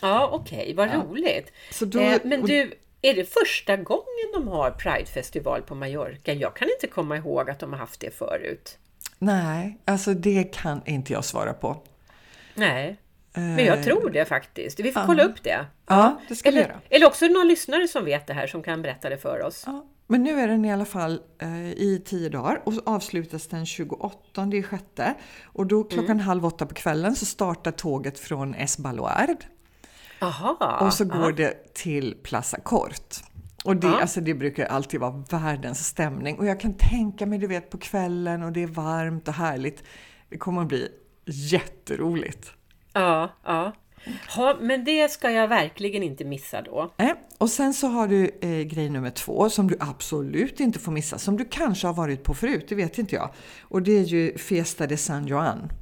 ja 0.00 0.28
okej, 0.32 0.74
vad 0.74 0.94
roligt. 0.94 1.52
Så 1.72 1.84
då- 1.84 2.00
eh, 2.00 2.18
men 2.24 2.42
du, 2.42 2.74
är 3.02 3.14
det 3.14 3.24
första 3.32 3.76
gången 3.76 4.32
de 4.34 4.48
har 4.48 4.70
Pridefestival 4.70 5.62
på 5.62 5.74
Mallorca? 5.74 6.32
Jag 6.32 6.56
kan 6.56 6.68
inte 6.68 6.86
komma 6.86 7.16
ihåg 7.16 7.50
att 7.50 7.58
de 7.60 7.72
har 7.72 7.78
haft 7.78 8.00
det 8.00 8.10
förut. 8.18 8.78
Nej, 9.18 9.78
alltså 9.84 10.14
det 10.14 10.54
kan 10.54 10.80
inte 10.86 11.12
jag 11.12 11.24
svara 11.24 11.52
på. 11.52 11.82
Nej, 12.54 12.96
men 13.32 13.64
jag 13.64 13.84
tror 13.84 14.10
det 14.10 14.24
faktiskt. 14.24 14.80
Vi 14.80 14.92
får 14.92 15.06
kolla 15.06 15.22
upp 15.22 15.42
det. 15.42 15.66
Ja, 15.86 16.20
det 16.28 16.36
ska 16.36 16.50
vi 16.50 16.56
Eller, 16.56 16.68
göra. 16.68 16.80
eller 16.88 17.06
också 17.06 17.26
någon 17.26 17.48
lyssnare 17.48 17.88
som 17.88 18.04
vet 18.04 18.26
det 18.26 18.34
här 18.34 18.46
som 18.46 18.62
kan 18.62 18.82
berätta 18.82 19.08
det 19.08 19.18
för 19.18 19.42
oss. 19.42 19.62
Ja, 19.66 19.86
men 20.06 20.22
nu 20.22 20.40
är 20.40 20.48
den 20.48 20.64
i 20.64 20.72
alla 20.72 20.84
fall 20.84 21.20
eh, 21.38 21.70
i 21.70 22.02
tio 22.04 22.28
dagar 22.28 22.62
och 22.64 22.72
avslutas 22.86 23.46
den 23.46 23.66
28 23.66 24.46
i 24.52 24.62
sjätte. 24.62 25.14
Och 25.44 25.66
då 25.66 25.84
klockan 25.84 26.20
halv 26.20 26.46
åtta 26.46 26.66
på 26.66 26.74
kvällen 26.74 27.16
så 27.16 27.26
startar 27.26 27.72
tåget 27.72 28.18
från 28.18 28.54
Esbaluard 28.54 29.44
Aha, 30.20 30.78
och 30.80 30.92
så 30.92 31.04
går 31.04 31.32
det 31.32 31.74
till 31.74 32.16
Plaza 32.22 32.60
Cort. 32.60 33.16
Och 33.64 33.76
det, 33.76 33.86
Ja. 33.86 34.00
alltså 34.00 34.20
det 34.20 34.34
brukar 34.34 34.66
alltid 34.66 35.00
vara 35.00 35.24
världens 35.30 35.86
stämning. 35.86 36.38
Och 36.38 36.46
jag 36.46 36.60
kan 36.60 36.74
tänka 36.74 37.26
mig, 37.26 37.38
du 37.38 37.46
vet, 37.46 37.70
på 37.70 37.78
kvällen 37.78 38.42
och 38.42 38.52
det 38.52 38.62
är 38.62 38.66
varmt 38.66 39.28
och 39.28 39.34
härligt. 39.34 39.82
Det 40.28 40.38
kommer 40.38 40.62
att 40.62 40.68
bli 40.68 40.88
jätteroligt. 41.26 42.52
ja, 42.92 43.30
ja. 43.44 43.72
Ja. 44.36 44.56
Men 44.60 44.84
det 44.84 45.10
ska 45.10 45.30
jag 45.30 45.48
verkligen 45.48 46.02
inte 46.02 46.24
missa 46.24 46.62
då. 46.62 46.94
Eh, 46.98 47.12
och 47.38 47.50
sen 47.50 47.74
så 47.74 47.86
har 47.86 48.08
du 48.08 48.30
eh, 48.40 48.62
grej 48.62 48.88
nummer 48.88 49.10
två 49.10 49.50
som 49.50 49.68
du 49.68 49.76
absolut 49.80 50.60
inte 50.60 50.78
får 50.78 50.92
missa, 50.92 51.18
som 51.18 51.36
du 51.36 51.44
kanske 51.44 51.86
har 51.86 51.94
varit 51.94 52.24
på 52.24 52.34
förut, 52.34 52.66
det 52.68 52.74
vet 52.74 52.98
inte 52.98 53.14
jag. 53.14 53.30
Och 53.62 53.82
det 53.82 53.98
är 53.98 54.04
ju 54.04 54.38
Fiesta 54.38 54.86
de 54.86 54.96
San 54.96 55.26
Juan. 55.26 55.72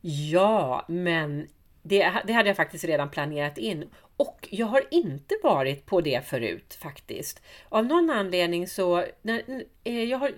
Ja, 0.00 0.84
men 0.88 1.46
det, 1.82 2.12
det 2.26 2.32
hade 2.32 2.48
jag 2.48 2.56
faktiskt 2.56 2.84
redan 2.84 3.10
planerat 3.10 3.58
in. 3.58 3.84
Och 4.18 4.48
jag 4.50 4.66
har 4.66 4.82
inte 4.90 5.34
varit 5.42 5.86
på 5.86 6.00
det 6.00 6.26
förut 6.26 6.78
faktiskt. 6.80 7.42
Av 7.68 7.86
någon 7.86 8.10
anledning 8.10 8.68
så... 8.68 9.04
När, 9.22 9.42
eh, 9.84 10.02
jag 10.02 10.18
har, 10.18 10.32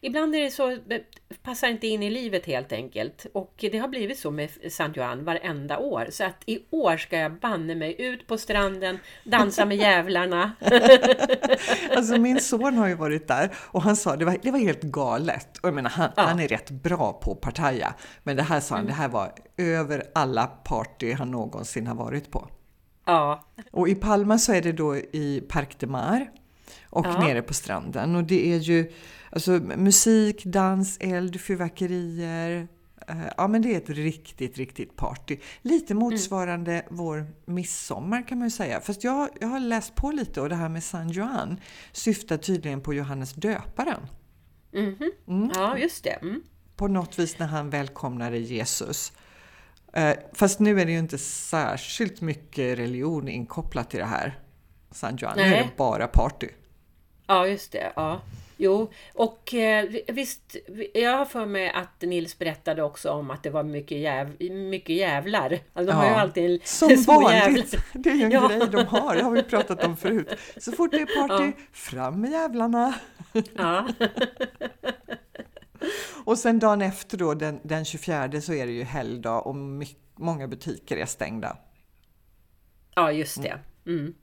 ibland 0.00 0.34
är 0.34 0.40
det 0.40 0.50
så, 0.50 0.78
passar 1.42 1.68
inte 1.68 1.86
in 1.86 2.02
i 2.02 2.10
livet 2.10 2.46
helt 2.46 2.72
enkelt. 2.72 3.26
Och 3.32 3.54
det 3.58 3.78
har 3.78 3.88
blivit 3.88 4.18
så 4.18 4.30
med 4.30 4.50
San 4.70 4.92
Juan 4.96 5.24
varenda 5.24 5.78
år. 5.78 6.06
Så 6.10 6.24
att 6.24 6.42
i 6.46 6.58
år 6.70 6.96
ska 6.96 7.18
jag 7.18 7.32
banne 7.32 7.74
mig 7.74 7.96
ut 7.98 8.26
på 8.26 8.38
stranden, 8.38 8.98
dansa 9.24 9.64
med 9.64 9.76
jävlarna. 9.76 10.52
Alltså 11.96 12.18
min 12.18 12.40
son 12.40 12.74
har 12.74 12.88
ju 12.88 12.94
varit 12.94 13.28
där 13.28 13.50
och 13.56 13.82
han 13.82 13.96
sa 13.96 14.16
det 14.16 14.24
var, 14.24 14.36
det 14.42 14.50
var 14.50 14.58
helt 14.58 14.82
galet. 14.82 15.58
Och 15.58 15.68
jag 15.68 15.74
menar, 15.74 15.90
han, 15.90 16.10
Ja. 16.16 16.22
Mm. 16.22 16.28
han 16.28 16.40
är 16.44 16.48
rätt 16.48 16.70
bra 16.70 17.12
på 17.12 17.34
partaja. 17.34 17.94
Men 18.22 18.36
det 18.36 18.42
här 18.42 18.60
sa 18.60 18.76
han, 18.76 18.86
det 18.86 18.92
här 18.92 19.08
var 19.08 19.32
över 19.56 20.04
alla 20.14 20.46
party 20.46 21.12
han 21.12 21.30
någonsin 21.30 21.86
har 21.86 21.94
varit 21.94 22.30
på. 22.30 22.48
Ja, 23.10 23.44
Och 23.70 23.88
i 23.88 23.94
Palma 23.94 24.38
så 24.38 24.52
är 24.52 24.62
det 24.62 24.72
då 24.72 24.96
i 24.96 25.42
Parc 25.48 25.68
de 25.78 25.86
Mar 25.86 26.30
och 26.90 27.06
Ja. 27.06 27.20
nere 27.20 27.42
på 27.42 27.54
stranden. 27.54 28.16
Och 28.16 28.24
det 28.24 28.52
är 28.52 28.58
ju 28.58 28.92
alltså, 29.30 29.50
musik, 29.76 30.44
dans, 30.44 30.96
eld, 31.00 31.40
fyrverkerier. 31.40 32.68
Eh, 33.08 33.16
Ja 33.36 33.48
men 33.48 33.62
det 33.62 33.74
är 33.74 33.76
ett 33.76 33.90
riktigt, 33.90 34.58
riktigt 34.58 34.96
party. 34.96 35.36
Lite 35.62 35.94
motsvarande 35.94 36.82
vår 36.90 37.26
midsommar 37.44 38.28
kan 38.28 38.38
man 38.38 38.46
ju 38.46 38.50
säga. 38.50 38.80
Fast 38.80 39.04
jag, 39.04 39.28
jag 39.40 39.48
har 39.48 39.60
läst 39.60 39.94
på 39.94 40.10
lite 40.10 40.40
och 40.40 40.48
det 40.48 40.54
här 40.54 40.68
med 40.68 40.84
San 40.84 41.08
Juan 41.08 41.60
syftar 41.92 42.36
tydligen 42.36 42.80
på 42.80 42.94
Johannes 42.94 43.32
döparen. 43.34 44.00
mhm. 45.26 45.50
ja 45.54 45.78
just 45.78 46.04
det. 46.04 46.18
Mm. 46.22 46.42
På 46.76 46.88
något 46.88 47.18
vis 47.18 47.38
när 47.38 47.46
han 47.46 47.70
välkomnade 47.70 48.38
Jesus. 48.38 49.12
Eh, 49.92 50.14
Fast 50.32 50.60
nu 50.60 50.80
är 50.80 50.86
det 50.86 50.92
ju 50.92 50.98
inte 50.98 51.18
särskilt 51.18 52.20
mycket 52.20 52.78
religion 52.78 53.28
inkopplat 53.28 53.94
i 53.94 53.98
det 53.98 54.04
här. 54.04 54.38
San 54.90 55.16
Juan. 55.16 55.32
Nu 55.36 55.42
är 55.42 55.50
det 55.50 55.70
bara 55.76 56.06
party. 56.06 56.48
Ja, 57.26 57.46
just 57.46 57.72
det. 57.72 57.92
Ja. 57.96 58.20
Jo, 58.62 58.90
och 59.14 59.54
eh, 59.54 59.84
visst, 60.08 60.56
jag 60.94 61.16
har 61.18 61.24
för 61.24 61.46
mig 61.46 61.70
att 61.70 62.00
Nils 62.02 62.38
berättade 62.38 62.82
också 62.82 63.10
om 63.10 63.30
att 63.30 63.42
det 63.42 63.50
var 63.50 63.62
mycket, 63.62 63.98
jäv, 63.98 64.36
mycket 64.50 64.96
jävlar. 64.96 65.58
Alltså, 65.72 65.92
de 65.92 65.96
har 65.96 66.04
ju 66.04 66.10
Ja, 66.10 66.20
alltid 66.20 66.60
Som 66.66 66.96
små 66.96 67.20
vanligt! 67.20 67.72
jävlar. 67.72 67.80
Det 68.02 68.10
är 68.10 68.14
ju 68.14 68.22
en 68.24 68.30
Ja. 68.30 68.48
grej 68.48 68.60
de 68.72 68.84
har, 68.86 69.16
det 69.16 69.22
har 69.22 69.30
vi 69.30 69.42
pratat 69.42 69.84
om 69.84 69.96
förut. 69.96 70.28
Så 70.56 70.72
fort 70.72 70.90
det 70.90 70.96
är 71.00 71.28
party, 71.28 71.52
fram 71.72 72.20
med 72.20 72.30
jävlarna! 72.30 72.94
Ja. 73.56 73.88
Och 76.24 76.38
sen 76.38 76.58
dagen 76.58 76.82
efter 76.82 77.18
då, 77.18 77.34
den, 77.34 77.60
den 77.62 77.84
24 77.84 78.40
så 78.40 78.54
är 78.54 78.66
det 78.66 78.72
ju 78.72 78.84
helgdag 78.84 79.40
och 79.40 79.56
mycket, 79.56 79.96
många 80.16 80.48
butiker 80.48 80.96
är 80.96 81.06
stängda. 81.06 81.56
ja, 82.94 83.12
just 83.12 83.42
det. 83.42 83.58
Mm. 83.86 84.14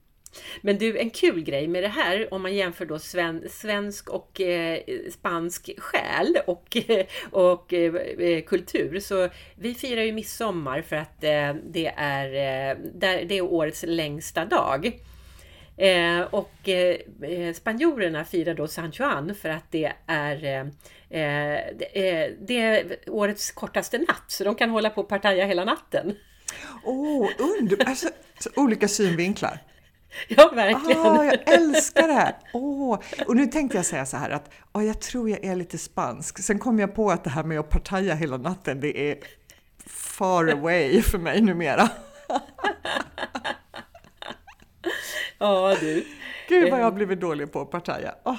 Men 0.61 0.77
du, 0.77 0.99
en 0.99 1.09
kul 1.09 1.43
grej 1.43 1.67
med 1.67 1.83
det 1.83 1.89
här 1.89 2.33
om 2.33 2.41
man 2.41 2.55
jämför 2.55 2.85
då 2.85 2.99
sven, 2.99 3.43
svensk 3.49 4.09
och 4.09 4.41
eh, 4.41 4.79
spansk 5.11 5.69
själ 5.77 6.37
och, 6.47 6.77
och 7.31 7.73
eh, 7.73 7.95
eh, 7.95 8.43
kultur. 8.43 8.99
Så 8.99 9.29
vi 9.55 9.73
firar 9.73 10.01
ju 10.01 10.11
midsommar 10.11 10.81
för 10.81 10.95
att 10.95 11.23
eh, 11.23 11.53
det, 11.69 11.93
är, 11.97 12.25
eh, 12.25 12.77
där, 12.93 13.25
det 13.25 13.37
är 13.37 13.41
årets 13.41 13.83
längsta 13.87 14.45
dag. 14.45 14.91
Eh, 15.77 16.21
och 16.21 16.69
eh, 16.69 16.97
eh 17.21 17.53
spanjorerna 17.53 18.25
firar 18.25 18.53
då 18.53 18.67
San 18.67 18.91
Juan 18.91 19.35
för 19.35 19.49
att 19.49 19.71
det 19.71 19.93
är, 20.07 20.45
eh, 20.45 20.65
det, 21.09 22.09
är, 22.09 22.35
det 22.47 22.61
är 22.61 22.97
årets 23.07 23.51
kortaste 23.51 23.97
natt. 23.97 24.23
Så 24.27 24.43
de 24.43 24.55
kan 24.55 24.69
hålla 24.69 24.89
på 24.89 25.01
och 25.01 25.09
partaja 25.09 25.45
hela 25.45 25.65
natten. 25.65 26.15
Åh, 26.83 27.25
oh, 27.25 27.29
under... 27.39 27.89
alltså, 27.89 28.09
så 28.39 28.49
olika 28.55 28.87
synvinklar. 28.87 29.59
Ja, 30.27 30.51
verkligen. 30.55 31.01
Ah, 31.01 31.23
jag 31.23 31.53
älskar 31.53 32.07
det 32.07 32.13
här! 32.13 32.35
Oh. 32.53 32.99
Och 33.27 33.35
nu 33.35 33.45
tänkte 33.45 33.77
jag 33.77 33.85
säga 33.85 34.05
så 34.05 34.17
här 34.17 34.29
att 34.29 34.53
oh, 34.73 34.85
jag 34.85 35.01
tror 35.01 35.29
jag 35.29 35.45
är 35.45 35.55
lite 35.55 35.77
spansk. 35.77 36.39
Sen 36.39 36.59
kom 36.59 36.79
jag 36.79 36.95
på 36.95 37.11
att 37.11 37.23
det 37.23 37.29
här 37.29 37.43
med 37.43 37.59
att 37.59 37.69
partaja 37.69 38.15
hela 38.15 38.37
natten, 38.37 38.79
det 38.79 39.11
är 39.11 39.17
far 39.87 40.47
away 40.47 41.01
för 41.01 41.17
mig 41.17 41.41
numera. 41.41 41.89
Ja, 45.37 45.75
du. 45.79 46.05
Gud 46.49 46.71
vad 46.71 46.79
jag 46.79 46.83
har 46.83 46.91
blivit 46.91 47.21
dålig 47.21 47.51
på 47.51 47.61
att 47.61 47.71
partaja. 47.71 48.15
Oh. 48.23 48.37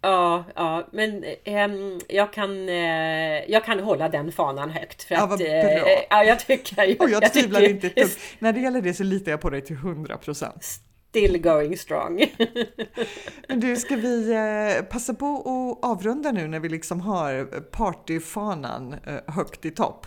Ja, 0.00 0.44
ja, 0.54 0.88
men 0.92 1.24
eh, 1.44 1.70
jag, 2.08 2.32
kan, 2.32 2.68
eh, 2.68 3.50
jag 3.50 3.64
kan 3.64 3.80
hålla 3.80 4.08
den 4.08 4.32
fanan 4.32 4.70
högt. 4.70 5.02
För 5.02 5.14
Ja, 5.14 5.22
att, 5.22 5.30
vad 5.30 5.40
eh, 5.40 5.46
bra. 5.46 5.88
ja, 6.10 6.24
jag 6.24 6.38
tycker... 6.40 7.02
Och 7.02 7.10
jag 7.10 7.32
tvivlar 7.32 7.60
tycker- 7.60 7.70
inte 7.74 7.86
ett 7.86 7.94
dugg. 7.96 8.08
När 8.38 8.52
det 8.52 8.60
gäller 8.60 8.80
det 8.80 8.94
så 8.94 9.02
litar 9.04 9.30
jag 9.30 9.40
på 9.40 9.50
dig 9.50 9.60
till 9.60 9.76
100 9.76 10.16
procent. 10.16 10.64
Still 11.10 11.38
going 11.42 11.76
strong. 11.76 12.24
Men 13.48 13.60
du, 13.60 13.76
ska 13.76 13.96
vi 13.96 14.32
eh, 14.32 14.84
passa 14.84 15.14
på 15.14 15.36
att 15.82 15.90
avrunda 15.90 16.32
nu 16.32 16.48
när 16.48 16.60
vi 16.60 16.68
liksom 16.68 17.00
har 17.00 17.44
partyfanan 17.70 18.96
högt 19.26 19.64
i 19.64 19.70
topp? 19.70 20.06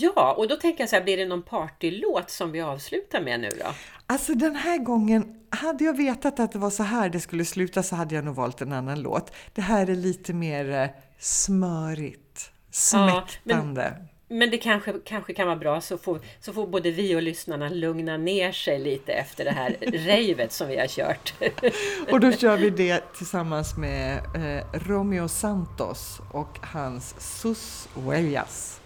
Ja, 0.00 0.32
och 0.32 0.48
då 0.48 0.56
tänker 0.56 0.82
jag 0.82 0.90
så 0.90 0.96
här, 0.96 1.02
blir 1.04 1.16
det 1.16 1.26
någon 1.26 1.42
partylåt 1.42 2.30
som 2.30 2.52
vi 2.52 2.60
avslutar 2.60 3.20
med 3.20 3.40
nu 3.40 3.48
då? 3.48 3.66
Alltså 4.06 4.34
den 4.34 4.56
här 4.56 4.78
gången, 4.78 5.40
hade 5.50 5.84
jag 5.84 5.96
vetat 5.96 6.40
att 6.40 6.52
det 6.52 6.58
var 6.58 6.70
så 6.70 6.82
här 6.82 7.08
det 7.08 7.20
skulle 7.20 7.44
sluta 7.44 7.82
så 7.82 7.96
hade 7.96 8.14
jag 8.14 8.24
nog 8.24 8.34
valt 8.34 8.60
en 8.60 8.72
annan 8.72 9.02
låt. 9.02 9.32
Det 9.54 9.62
här 9.62 9.90
är 9.90 9.96
lite 9.96 10.32
mer 10.32 10.70
eh, 10.70 10.88
smörigt, 11.18 12.50
Ja, 12.92 13.06
men- 13.06 13.10
smäktande. 13.54 13.94
Men 14.28 14.50
det 14.50 14.58
kanske, 14.58 14.92
kanske 15.04 15.34
kan 15.34 15.46
vara 15.46 15.56
bra 15.56 15.80
så 15.80 15.98
får, 15.98 16.20
så 16.40 16.52
får 16.52 16.66
både 16.66 16.90
vi 16.90 17.16
och 17.16 17.22
lyssnarna 17.22 17.68
lugna 17.68 18.16
ner 18.16 18.52
sig 18.52 18.78
lite 18.78 19.12
efter 19.12 19.44
det 19.44 19.50
här 19.50 19.76
ravet 19.82 20.52
som 20.52 20.68
vi 20.68 20.78
har 20.78 20.86
kört. 20.86 21.34
Och 22.10 22.20
då 22.20 22.32
kör 22.32 22.56
vi 22.56 22.70
det 22.70 23.14
tillsammans 23.16 23.76
med 23.76 24.16
eh, 24.16 24.64
Romeo 24.72 25.28
Santos 25.28 26.20
och 26.32 26.58
hans 26.62 27.14
Sus 27.40 27.88
Huellas. 27.94 28.80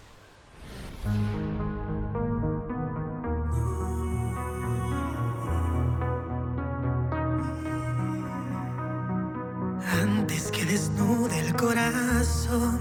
Antes 10.01 10.51
que 10.51 10.65
desnude 10.65 11.39
el 11.39 11.55
corazón, 11.55 12.79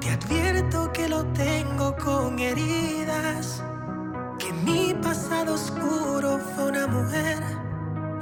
te 0.00 0.10
advierto 0.10 0.92
que 0.92 1.08
lo 1.08 1.24
tengo 1.26 1.96
con 1.96 2.38
heridas, 2.38 3.62
que 4.38 4.52
mi 4.52 4.94
pasado 4.94 5.54
oscuro 5.54 6.40
fue 6.54 6.70
una 6.70 6.86
mujer 6.88 7.42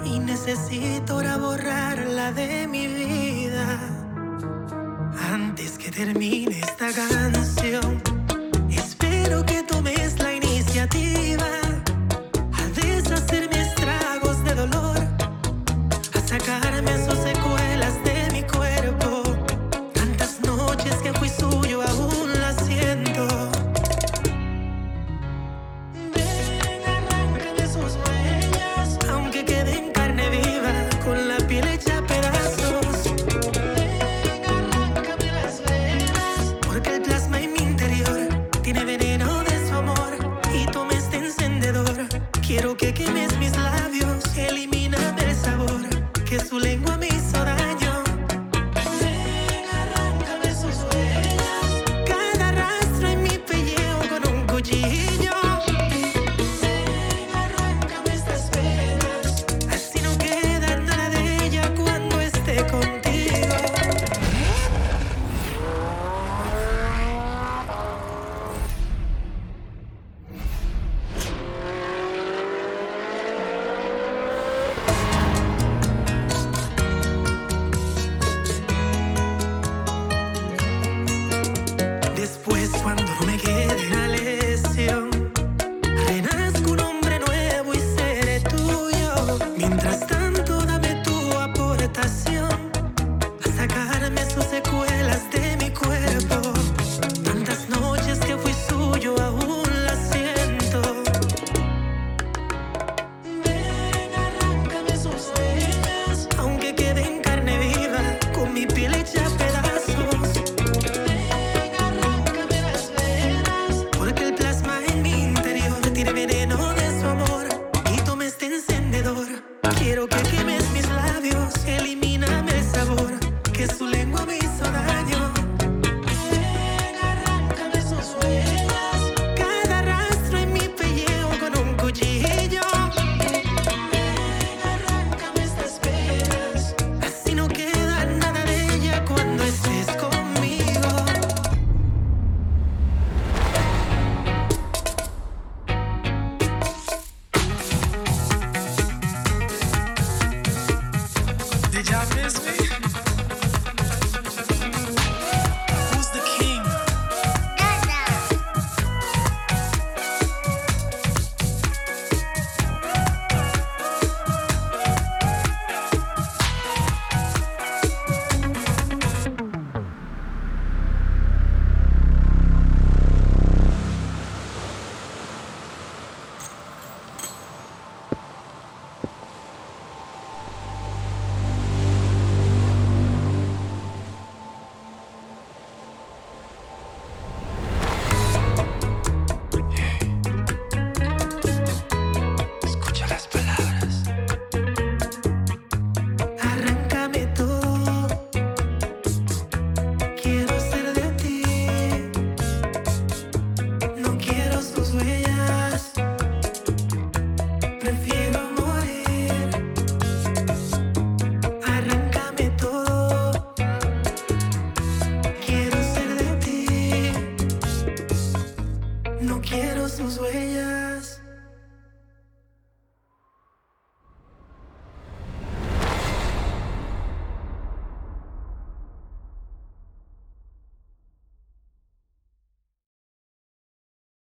y 0.04 0.18
necesito 0.18 1.14
ahora 1.14 1.36
borrarla 1.38 2.32
de 2.32 2.66
mi 2.68 2.86
vida. 2.86 3.80
Antes 5.32 5.78
que 5.78 5.90
termine 5.90 6.60
esta 6.60 6.92
canción, 6.92 8.13
kicking 42.92 43.13